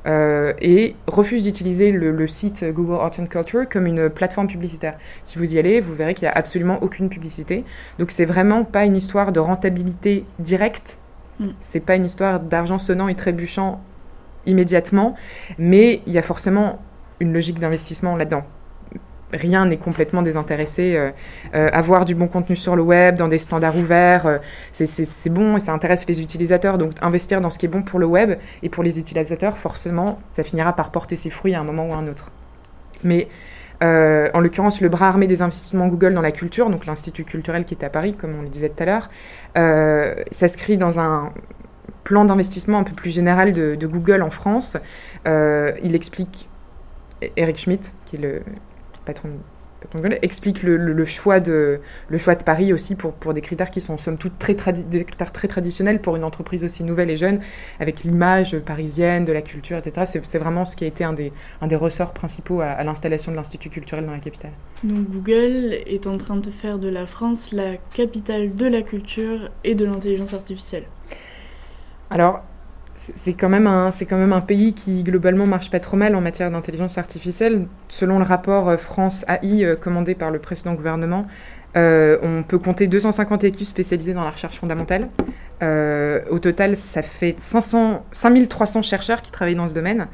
Euh, 0.06 0.52
et 0.60 0.96
refuse 1.08 1.44
d'utiliser 1.44 1.92
le, 1.94 2.12
le, 2.12 2.28
site 2.28 2.66
Google 2.74 2.96
Art 2.96 3.14
and 3.20 3.28
Culture 3.28 3.70
comme 3.70 3.88
une 3.88 4.10
plateforme 4.10 4.48
publicitaire. 4.48 4.98
Si 5.24 5.38
vous 5.38 5.54
y 5.54 5.58
allez, 5.58 5.80
vous 5.80 5.94
verrez 5.94 6.14
qu'il 6.14 6.26
n'y 6.26 6.34
a 6.34 6.38
absolument 6.38 6.78
aucune 6.82 7.08
publicité. 7.08 7.64
Donc 8.00 8.12
c'est 8.12 8.26
vraiment 8.26 8.66
pas 8.66 8.84
une 8.84 8.98
histoire 8.98 9.32
de 9.32 9.40
rentabilité 9.40 10.26
directe 10.40 10.98
Mm. 11.40 11.50
C'est 11.62 11.80
pas 11.80 11.96
une 11.96 12.06
histoire 12.06 12.40
d'argent 12.40 12.80
sonnant 12.80 13.08
et 13.08 13.16
trébuchant 13.16 13.82
immédiatement, 14.46 15.16
mais 15.58 16.02
il 16.06 16.14
y 16.14 16.18
a 16.18 16.22
forcément 16.22 16.82
une 17.20 17.34
logique 17.34 17.60
d'investissement 17.60 18.16
là-dedans. 18.16 18.44
Rien 19.34 19.66
n'est 19.66 19.78
complètement 19.78 20.22
désintéressé. 20.22 20.96
Euh, 20.96 21.12
euh, 21.54 21.70
avoir 21.74 22.06
du 22.06 22.16
bon 22.16 22.28
contenu 22.28 22.56
sur 22.56 22.76
le 22.76 22.84
web, 22.84 23.18
dans 23.18 23.28
des 23.28 23.40
standards 23.40 23.76
ouverts, 23.76 24.26
euh, 24.26 24.38
c'est 24.72 25.30
bon 25.30 25.58
et 25.58 25.60
ça 25.60 25.74
intéresse 25.74 26.08
les 26.08 26.22
utilisateurs. 26.22 26.78
Donc 26.78 26.94
investir 27.02 27.42
dans 27.42 27.50
ce 27.50 27.60
qui 27.60 27.66
est 27.66 27.70
bon 27.70 27.82
pour 27.82 28.00
le 28.00 28.06
web 28.06 28.38
et 28.62 28.70
pour 28.70 28.84
les 28.84 29.00
utilisateurs, 29.00 29.58
forcément, 29.58 30.20
ça 30.34 30.44
finira 30.44 30.74
par 30.74 30.92
porter 30.92 31.16
ses 31.16 31.30
fruits 31.30 31.56
à 31.56 31.60
un 31.60 31.64
moment 31.64 31.90
ou 31.90 31.94
à 31.94 31.98
un 31.98 32.08
autre. 32.08 32.32
Mais 33.04 33.28
euh, 33.84 34.30
en 34.34 34.40
l'occurrence, 34.40 34.82
le 34.82 34.90
bras 34.90 35.08
armé 35.08 35.28
des 35.28 35.42
investissements 35.42 35.88
Google 35.88 36.14
dans 36.14 36.22
la 36.22 36.32
culture, 36.32 36.70
donc 36.70 36.86
l'Institut 36.86 37.26
culturel 37.26 37.66
qui 37.66 37.74
est 37.74 37.84
à 37.84 37.90
Paris, 37.90 38.14
comme 38.14 38.36
on 38.38 38.42
le 38.42 38.50
disait 38.50 38.70
tout 38.70 38.82
à 38.82 38.86
l'heure, 38.86 39.10
euh, 39.58 40.16
s'inscrit 40.32 40.78
dans 40.78 41.00
un 41.00 41.34
plan 42.04 42.26
d'investissement 42.26 42.80
un 42.80 42.84
peu 42.84 42.94
plus 42.94 43.12
général 43.12 43.54
de, 43.54 43.76
Google 43.86 44.22
en 44.22 44.30
France. 44.30 44.78
Euh, 45.28 45.74
il 45.84 45.96
explique, 45.96 46.50
Eric 47.36 47.58
Schmidt, 47.58 47.92
qui 48.06 48.18
est 48.18 48.20
le 48.20 48.42
patron 49.06 49.30
explique 50.22 50.64
le, 50.64 51.06
choix 51.06 51.40
de, 51.40 51.80
le 52.08 52.18
choix 52.18 52.36
de 52.36 52.44
Paris 52.44 52.74
aussi 52.74 52.96
pour, 52.96 53.14
pour 53.14 53.34
des 53.34 53.42
critères 53.42 53.72
qui 53.72 53.82
sont 53.82 53.98
somme 53.98 54.18
toute 54.18 54.38
très, 54.40 54.56
des 54.74 55.04
critères 55.04 55.32
très 55.32 55.48
traditionnels 55.48 56.02
pour 56.02 56.16
une 56.16 56.24
entreprise 56.24 56.64
aussi 56.64 56.84
nouvelle 56.84 57.10
et 57.10 57.18
jeune, 57.18 57.40
avec 57.80 58.04
l'image 58.04 58.58
parisienne, 58.60 59.26
de 59.26 59.34
la 59.34 59.42
culture, 59.42 59.78
etc. 59.78 60.20
C'est 60.24 60.38
vraiment 60.38 60.66
ce 60.66 60.76
qui 60.76 60.84
a 60.84 60.88
été 60.88 61.04
un 61.04 61.14
des, 61.14 61.32
un 61.62 61.68
des 61.68 61.76
ressorts 61.76 62.14
principaux 62.14 62.62
à, 62.62 62.84
l'installation 62.84 63.32
de 63.32 63.38
l'Institut 63.38 63.70
culturel 63.70 64.06
dans 64.06 64.12
la 64.12 64.20
capitale. 64.20 64.52
Donc 64.84 65.10
Google 65.10 65.78
est 65.86 66.08
en 66.08 66.18
train 66.18 66.38
de 66.38 66.50
faire 66.50 66.80
de 66.80 66.90
la 66.90 67.06
France 67.06 67.52
la 67.52 67.78
capitale 67.94 68.56
de 68.56 68.66
la 68.66 68.82
culture 68.82 69.50
et 69.64 69.76
de 69.76 69.86
l'intelligence 69.86 70.34
artificielle. 70.34 70.84
Alors, 72.10 72.44
c'est 73.18 73.34
quand, 73.34 73.50
même 73.50 73.68
un, 73.68 73.92
quand 74.10 74.18
même 74.18 74.34
un 74.34 74.42
pays 74.42 74.74
qui 74.74 75.04
globalement 75.04 75.46
marche 75.46 75.70
pas 75.70 75.80
trop 75.80 75.98
mal 75.98 76.16
en 76.16 76.22
matière 76.22 76.52
d'intelligence 76.52 76.98
artificielle. 76.98 77.68
Selon 77.90 78.20
le 78.20 78.26
rapport 78.26 78.70
euh, 78.70 78.78
France 78.78 79.26
AI 79.28 79.66
euh, 79.66 79.76
commandé 79.76 80.16
par 80.16 80.32
le 80.32 80.40
précédent 80.40 80.74
gouvernement, 80.74 81.26
euh, 81.76 82.18
on 82.22 82.44
peut 82.44 82.60
compter 82.60 82.88
250 82.88 83.44
équipes 83.44 83.68
spécialisées 83.68 84.14
dans 84.14 84.24
la 84.24 84.30
recherche 84.30 84.60
fondamentale. 84.60 85.10
au 86.30 86.40
total, 86.40 86.78
ça 86.78 87.02
fait 87.02 87.36
500, 87.38 88.06
5300 88.12 88.84
chercheurs 88.84 89.22
qui 89.22 89.32
travaillent 89.32 89.56
dans 89.56 89.68
ce 89.68 89.74
domaine. 89.74 90.08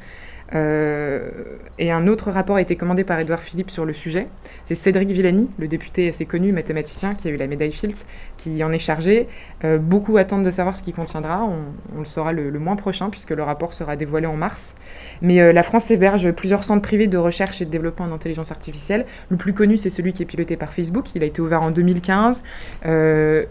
Euh, 0.54 1.30
et 1.78 1.90
un 1.90 2.06
autre 2.06 2.30
rapport 2.30 2.56
a 2.56 2.60
été 2.60 2.76
commandé 2.76 3.04
par 3.04 3.18
Edouard 3.20 3.40
Philippe 3.40 3.70
sur 3.70 3.84
le 3.84 3.92
sujet. 3.92 4.26
C'est 4.64 4.74
Cédric 4.74 5.10
Villani, 5.10 5.48
le 5.58 5.68
député 5.68 6.08
assez 6.08 6.26
connu 6.26 6.52
mathématicien 6.52 7.14
qui 7.14 7.28
a 7.28 7.30
eu 7.30 7.36
la 7.36 7.46
médaille 7.46 7.72
Fields, 7.72 8.04
qui 8.36 8.62
en 8.64 8.72
est 8.72 8.78
chargé. 8.78 9.28
Euh, 9.64 9.78
beaucoup 9.78 10.16
attendent 10.16 10.44
de 10.44 10.50
savoir 10.50 10.76
ce 10.76 10.82
qu'il 10.82 10.94
contiendra. 10.94 11.44
On, 11.44 12.00
le 12.00 12.04
saura 12.04 12.32
le, 12.32 12.50
mois 12.58 12.76
prochain 12.76 13.10
puisque 13.10 13.30
le 13.30 13.42
rapport 13.42 13.74
sera 13.74 13.96
dévoilé 13.96 14.26
en 14.26 14.36
mars. 14.36 14.74
Mais 15.22 15.40
euh, 15.40 15.52
la 15.52 15.62
France 15.62 15.90
héberge 15.90 16.30
plusieurs 16.32 16.64
centres 16.64 16.82
privés 16.82 17.06
de 17.06 17.18
recherche 17.18 17.62
et 17.62 17.64
de 17.64 17.70
développement 17.70 18.06
en 18.06 18.12
intelligence 18.12 18.50
artificielle. 18.50 19.06
Le 19.28 19.36
plus 19.36 19.52
connu, 19.52 19.78
c'est 19.78 19.90
celui 19.90 20.12
qui 20.12 20.22
est 20.22 20.26
piloté 20.26 20.56
par 20.56 20.72
Facebook. 20.72 21.14
Il 21.14 21.22
a 21.22 21.26
été 21.26 21.40
ouvert 21.40 21.62
en 21.62 21.70
2015. 21.70 22.42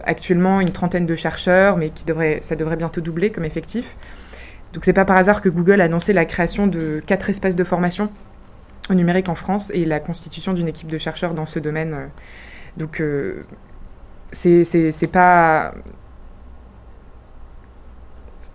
actuellement, 0.04 0.60
une 0.60 0.70
trentaine 0.70 1.06
de 1.06 1.16
chercheurs, 1.16 1.76
mais 1.76 1.90
qui 1.90 2.04
devrait, 2.04 2.40
ça 2.42 2.56
devrait 2.56 2.76
bientôt 2.76 3.00
doubler 3.00 3.30
comme 3.30 3.44
effectif. 3.44 3.96
Donc 4.72 4.84
c'est 4.84 4.92
pas 4.92 5.04
par 5.04 5.16
hasard 5.16 5.42
que 5.42 5.48
Google 5.48 5.80
a 5.80 5.84
annoncé 5.84 6.12
la 6.12 6.24
création 6.24 6.66
de 6.66 7.02
quatre 7.04 7.28
espaces 7.28 7.56
de 7.56 7.64
formation 7.64 8.10
au 8.88 8.94
numérique 8.94 9.28
en 9.28 9.34
France 9.34 9.70
et 9.74 9.84
la 9.84 10.00
constitution 10.00 10.52
d'une 10.52 10.68
équipe 10.68 10.88
de 10.88 10.98
chercheurs 10.98 11.34
dans 11.34 11.46
ce 11.46 11.58
domaine. 11.58 12.10
Donc 12.76 13.00
euh, 13.00 13.44
c'est 14.32 15.10
pas 15.10 15.74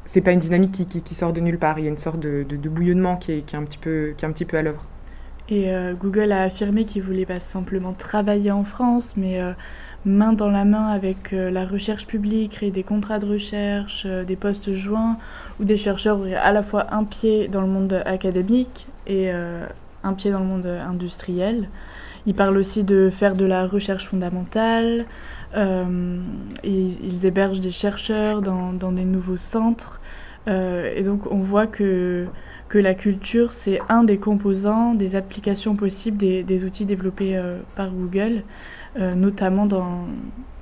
c'est 0.06 0.22
pas 0.22 0.32
une 0.32 0.40
dynamique 0.40 0.72
qui, 0.88 1.16
sort 1.16 1.34
de 1.34 1.42
nulle 1.42 1.58
part. 1.58 1.80
Il 1.80 1.86
y 1.86 1.88
a 1.88 1.92
une 1.92 1.98
sorte 1.98 2.20
de, 2.20 2.46
bouillonnement 2.70 3.18
qui 3.18 3.34
est, 3.34 3.42
qui 3.42 3.56
est, 3.56 3.60
un 3.60 3.64
petit 3.64 3.78
peu 3.78 4.14
qui 4.18 4.24
est 4.24 4.28
un 4.28 4.32
petit 4.32 4.46
peu 4.46 4.58
à 4.58 4.62
l'œuvre. 4.62 4.86
Et 5.50 5.72
euh, 5.72 5.94
Google 5.94 6.32
a 6.32 6.44
affirmé 6.44 6.86
qu'il 6.86 7.04
voulait 7.04 7.26
pas 7.26 7.40
simplement 7.40 7.94
travailler 7.94 8.52
en 8.52 8.64
France, 8.64 9.14
mais 9.16 9.40
euh, 9.40 9.54
main 10.06 10.34
dans 10.34 10.50
la 10.50 10.66
main 10.66 10.88
avec 10.88 11.34
euh, 11.34 11.50
la 11.50 11.66
recherche 11.66 12.06
publique, 12.06 12.54
créer 12.54 12.72
des 12.72 12.84
contrats 12.84 13.20
de 13.20 13.26
recherche, 13.26 14.04
euh, 14.06 14.24
des 14.24 14.36
postes 14.36 14.72
joints, 14.74 15.18
où 15.60 15.66
des 15.66 15.78
chercheurs 15.78 16.20
auraient 16.20 16.36
à 16.36 16.52
la 16.52 16.64
fois 16.64 16.94
un 16.94 17.04
pied 17.04 17.48
dans 17.48 17.62
le 17.62 17.68
monde 17.68 18.02
académique 18.06 18.88
et 19.08 19.32
euh, 19.32 19.66
un 20.04 20.14
pied 20.14 20.32
dans 20.32 20.40
le 20.40 20.46
monde 20.46 20.68
industriel. 20.68 21.70
Ils 22.28 22.36
parlent 22.36 22.58
aussi 22.58 22.84
de 22.84 23.10
faire 23.12 23.36
de 23.36 23.46
la 23.46 23.68
recherche 23.68 24.08
fondamentale. 24.08 25.06
Ils 26.64 27.26
hébergent 27.26 27.62
des 27.62 27.72
chercheurs 27.72 28.42
dans, 28.42 28.92
des 28.92 29.06
nouveaux 29.06 29.38
centres. 29.38 30.02
Et 30.48 31.04
donc 31.04 31.32
on 31.32 31.38
voit 31.38 31.68
que, 31.68 32.26
que 32.68 32.80
la 32.80 32.96
culture, 32.96 33.52
c'est 33.52 33.80
un 33.90 34.04
des 34.04 34.18
composants 34.18 34.96
des 34.96 35.16
applications 35.16 35.76
possibles 35.76 36.18
des, 36.18 36.66
outils 36.66 36.86
développés 36.86 37.40
par 37.76 37.92
Google, 37.92 38.42
notamment 38.98 39.66
dans, 39.66 40.06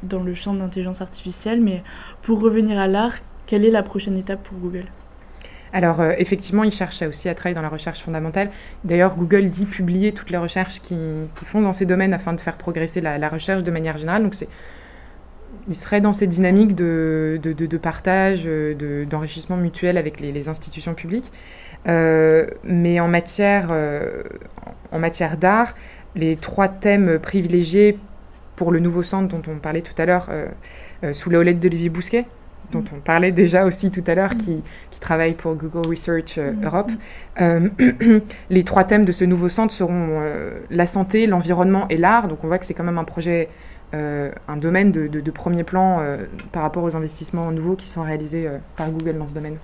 dans 0.04 0.24
le 0.24 0.34
champ 0.34 0.54
de 0.54 0.60
l'intelligence 0.60 1.02
artificielle. 1.02 1.62
Mais 1.62 1.84
pour 2.22 2.42
revenir 2.42 2.80
à 2.80 2.88
l'art, 2.88 3.16
quelle 3.46 3.66
est 3.66 3.72
la 3.72 3.84
prochaine 3.84 4.18
étape 4.18 4.44
pour 4.44 4.58
Google? 4.58 4.86
Alors 5.74 6.02
euh, 6.02 6.14
effectivement, 6.18 6.64
ils 6.64 6.72
cherchent 6.72 7.02
aussi 7.02 7.28
à 7.28 7.36
travailler 7.36 7.56
dans 7.56 7.64
la 7.64 7.70
recherche 7.70 8.02
fondamentale. 8.02 8.52
D'ailleurs, 8.84 9.16
Google 9.16 9.50
dit 9.50 9.66
publier 9.66 10.12
toutes 10.12 10.30
les 10.30 10.38
recherches 10.38 10.80
qu'ils 10.82 11.26
qui 11.36 11.46
font 11.46 11.62
dans 11.62 11.74
ces 11.74 11.88
domaines 11.88 12.14
afin 12.14 12.34
de 12.34 12.40
faire 12.40 12.58
progresser 12.58 13.02
la, 13.02 13.30
recherche 13.30 13.64
de 13.64 13.72
manière 13.72 13.98
générale. 13.98 14.24
Donc 14.24 14.36
c'est 14.36 14.48
il 15.68 15.76
serait 15.76 16.02
dans 16.02 16.14
cette 16.14 16.30
dynamique 16.30 16.76
de, 16.76 17.40
de, 17.42 17.78
partage, 17.78 18.46
d'enrichissement 19.10 19.56
mutuel 19.56 19.98
avec 19.98 20.20
les, 20.20 20.50
institutions 20.50 20.94
publiques. 20.94 21.32
Euh, 21.88 22.48
mais 22.64 23.00
en 23.00 23.08
matière, 23.08 23.68
euh, 23.72 24.24
en 24.92 25.00
matière 25.00 25.38
d'art, 25.38 25.76
les 26.16 26.36
trois 26.36 26.68
thèmes 26.68 27.18
privilégiés 27.20 27.98
pour 28.56 28.72
le 28.72 28.80
nouveau 28.80 29.04
centre 29.04 29.28
dont 29.28 29.42
on 29.52 29.58
parlait 29.60 29.82
tout 29.82 30.00
à 30.00 30.06
l'heure, 30.06 30.28
euh, 30.30 30.48
euh 31.04 31.14
sous 31.14 31.30
la 31.30 31.40
houlette 31.40 31.60
d'Olivier 31.60 31.90
Bousquet, 31.90 32.26
dont 32.72 32.84
on 32.96 33.00
parlait 33.00 33.32
déjà 33.32 33.66
aussi 33.66 33.92
tout 33.92 34.04
à 34.08 34.16
l'heure, 34.16 34.38
qui, 34.38 34.64
qui, 34.92 35.00
travaille 35.00 35.34
pour 35.34 35.56
Google 35.56 35.88
Research 35.88 36.38
euh, 36.38 36.54
Europe. 36.64 36.92
Euh, 37.42 37.70
les 38.50 38.64
trois 38.64 38.84
thèmes 38.84 39.06
de 39.06 39.12
ce 39.12 39.26
nouveau 39.26 39.50
centre 39.50 39.74
seront 39.74 40.22
la 40.70 40.88
santé, 40.88 41.28
l'environnement 41.28 41.88
et 41.90 41.98
l'art. 41.98 42.28
Donc 42.28 42.44
on 42.44 42.48
voit 42.48 42.58
que 42.58 42.66
c'est 42.66 42.74
quand 42.74 42.84
même 42.84 42.98
un 43.00 43.04
projet 43.04 43.50
un 43.96 44.58
domaine 44.58 44.92
de, 44.92 45.06
de, 45.06 45.22
de 45.22 45.32
premier 45.32 45.64
plan 45.64 46.04
par 46.52 46.64
rapport 46.64 46.84
aux 46.84 46.96
investissements 46.96 47.52
nouveaux 47.52 47.76
qui 47.76 47.88
sont 47.88 48.02
réalisés 48.02 48.50
par 48.76 48.90
Google 48.90 49.20
dans 49.20 49.28
ce 49.28 49.36
domaine. 49.36 49.58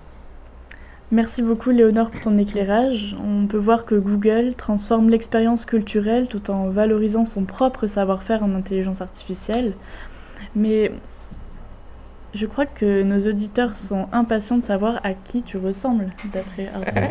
Merci 1.11 1.41
beaucoup 1.41 1.71
Léonore 1.71 2.11
pour 2.11 2.21
ton 2.21 2.37
éclairage. 2.37 3.15
On 3.25 3.47
peut 3.47 3.57
voir 3.57 3.85
que 3.85 3.95
Google 3.95 4.53
transforme 4.55 5.09
l'expérience 5.09 5.65
culturelle 5.65 6.27
tout 6.27 6.51
en 6.51 6.69
valorisant 6.69 7.25
son 7.25 7.45
propre 7.45 7.87
savoir-faire 7.87 8.43
en 8.43 8.53
intelligence 8.53 9.01
artificielle. 9.01 9.73
Mais 10.55 10.91
je 12.35 12.45
crois 12.45 12.67
que 12.67 13.01
nos 13.01 13.27
auditeurs 13.27 13.75
sont 13.75 14.07
impatients 14.11 14.57
de 14.57 14.63
savoir 14.63 14.99
à 15.03 15.13
qui 15.13 15.41
tu 15.41 15.57
ressembles, 15.57 16.13
d'après 16.31 16.67
Arthur. 16.67 17.09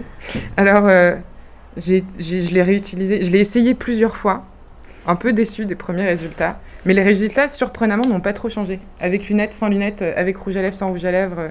Alors, 0.56 0.86
euh, 0.88 1.14
je 1.76 2.52
l'ai 2.52 2.62
réutilisé, 2.62 3.22
je 3.22 3.30
l'ai 3.30 3.38
essayé 3.38 3.74
plusieurs 3.74 4.16
fois 4.16 4.46
un 5.06 5.14
peu 5.14 5.32
déçu 5.32 5.64
des 5.64 5.76
premiers 5.76 6.06
résultats. 6.06 6.60
Mais 6.84 6.92
les 6.92 7.02
résultats, 7.02 7.48
surprenamment, 7.48 8.06
n'ont 8.06 8.20
pas 8.20 8.32
trop 8.32 8.48
changé. 8.48 8.80
Avec 9.00 9.28
lunettes, 9.28 9.54
sans 9.54 9.68
lunettes, 9.68 10.02
avec 10.02 10.36
rouge 10.38 10.56
à 10.56 10.62
lèvres, 10.62 10.74
sans 10.74 10.90
rouge 10.90 11.04
à 11.04 11.12
lèvres, 11.12 11.50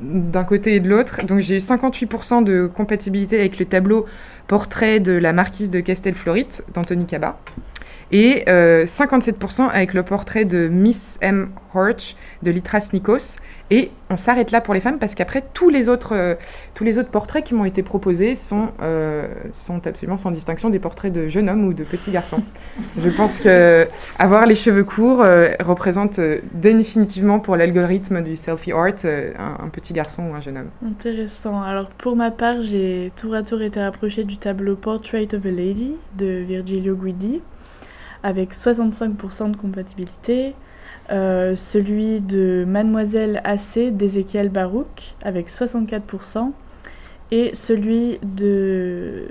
d'un 0.00 0.44
côté 0.44 0.76
et 0.76 0.80
de 0.80 0.88
l'autre. 0.88 1.24
Donc 1.24 1.40
j'ai 1.40 1.56
eu 1.56 1.58
58% 1.58 2.44
de 2.44 2.66
compatibilité 2.66 3.38
avec 3.38 3.58
le 3.58 3.64
tableau 3.64 4.06
portrait 4.46 5.00
de 5.00 5.12
la 5.12 5.32
marquise 5.32 5.70
de 5.70 5.80
Castelflorit 5.80 6.48
d'Anthony 6.74 7.06
Caba. 7.06 7.38
Et 8.12 8.44
euh, 8.48 8.86
57% 8.86 9.68
avec 9.68 9.92
le 9.92 10.02
portrait 10.02 10.44
de 10.44 10.68
Miss 10.68 11.18
M. 11.20 11.50
Horch 11.74 12.14
de 12.42 12.50
Litras 12.50 12.90
Nikos. 12.92 13.36
Et 13.70 13.90
on 14.10 14.16
s'arrête 14.16 14.52
là 14.52 14.60
pour 14.60 14.74
les 14.74 14.80
femmes 14.80 14.98
parce 15.00 15.16
qu'après, 15.16 15.42
tous, 15.52 15.70
les 15.70 15.88
autres, 15.88 16.14
euh, 16.14 16.34
tous 16.74 16.84
les 16.84 16.98
autres 16.98 17.10
portraits 17.10 17.44
qui 17.44 17.52
m'ont 17.54 17.64
été 17.64 17.82
proposés 17.82 18.36
sont, 18.36 18.68
euh, 18.80 19.26
sont 19.52 19.84
absolument 19.86 20.16
sans 20.16 20.30
distinction 20.30 20.70
des 20.70 20.78
portraits 20.78 21.12
de 21.12 21.26
jeunes 21.26 21.48
hommes 21.48 21.64
ou 21.64 21.72
de 21.72 21.82
petits 21.82 22.12
garçons. 22.12 22.42
Je 23.02 23.08
pense 23.10 23.38
que 23.38 23.88
avoir 24.18 24.46
les 24.46 24.54
cheveux 24.54 24.84
courts 24.84 25.20
euh, 25.22 25.54
représente 25.58 26.20
définitivement 26.52 27.40
pour 27.40 27.56
l'algorithme 27.56 28.22
du 28.22 28.36
selfie 28.36 28.72
art 28.72 28.86
un, 29.04 29.64
un, 29.64 29.68
petit 29.68 29.92
garçon 29.92 30.30
ou 30.30 30.34
un 30.34 30.40
jeune 30.40 30.58
homme. 30.58 30.70
Intéressant. 30.86 31.60
Alors 31.60 31.88
pour 31.88 32.14
ma 32.14 32.30
part, 32.30 32.62
j'ai 32.62 33.10
tour 33.16 33.34
à 33.34 33.42
tour 33.42 33.62
été 33.62 33.80
rapprochée 33.80 34.22
du 34.22 34.36
tableau 34.36 34.76
Portrait 34.76 35.34
of 35.34 35.44
a 35.44 35.50
Lady 35.50 35.94
de 36.16 36.44
Virgilio 36.46 36.94
Guidi 36.94 37.40
avec 38.22 38.54
65% 38.54 39.52
de 39.52 39.56
compatibilité. 39.56 40.54
Euh, 41.10 41.54
celui 41.54 42.20
de 42.20 42.64
Mademoiselle 42.66 43.40
AC 43.44 43.90
d'Ezekiel 43.92 44.48
Barouk 44.48 45.14
avec 45.22 45.48
64% 45.50 46.50
et 47.30 47.54
celui 47.54 48.18
de 48.22 49.28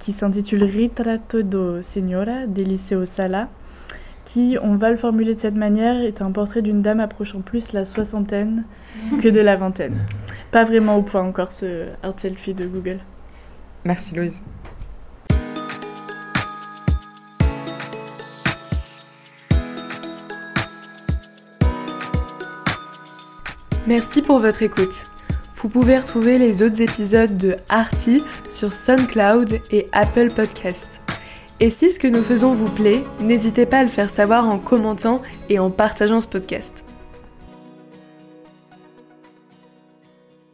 qui 0.00 0.12
s'intitule 0.12 0.64
Ritrato 0.64 1.42
do 1.42 1.80
Signora 1.80 2.46
d'Eliseo 2.46 3.06
Sala 3.06 3.48
qui, 4.24 4.56
on 4.62 4.76
va 4.76 4.90
le 4.90 4.96
formuler 4.96 5.34
de 5.34 5.40
cette 5.40 5.56
manière, 5.56 6.00
est 6.00 6.22
un 6.22 6.30
portrait 6.30 6.62
d'une 6.62 6.80
dame 6.80 7.00
approchant 7.00 7.40
plus 7.40 7.72
la 7.72 7.84
soixantaine 7.84 8.64
que 9.22 9.28
de 9.28 9.40
la 9.40 9.56
vingtaine. 9.56 9.96
Pas 10.50 10.64
vraiment 10.64 10.96
au 10.96 11.02
point 11.02 11.22
encore 11.22 11.52
ce 11.52 11.86
art 12.02 12.14
selfie 12.18 12.54
de 12.54 12.66
Google. 12.66 12.98
Merci 13.84 14.14
Louise. 14.14 14.40
Merci 23.92 24.22
pour 24.22 24.38
votre 24.38 24.62
écoute. 24.62 24.94
Vous 25.56 25.68
pouvez 25.68 25.98
retrouver 25.98 26.38
les 26.38 26.62
autres 26.62 26.80
épisodes 26.80 27.36
de 27.36 27.56
Arty 27.68 28.22
sur 28.48 28.72
SoundCloud 28.72 29.60
et 29.70 29.86
Apple 29.92 30.30
Podcast. 30.30 31.02
Et 31.60 31.68
si 31.68 31.90
ce 31.90 31.98
que 31.98 32.08
nous 32.08 32.22
faisons 32.22 32.54
vous 32.54 32.70
plaît, 32.70 33.04
n'hésitez 33.20 33.66
pas 33.66 33.80
à 33.80 33.82
le 33.82 33.90
faire 33.90 34.08
savoir 34.08 34.48
en 34.48 34.58
commentant 34.58 35.20
et 35.50 35.58
en 35.58 35.70
partageant 35.70 36.22
ce 36.22 36.28
podcast. 36.28 36.86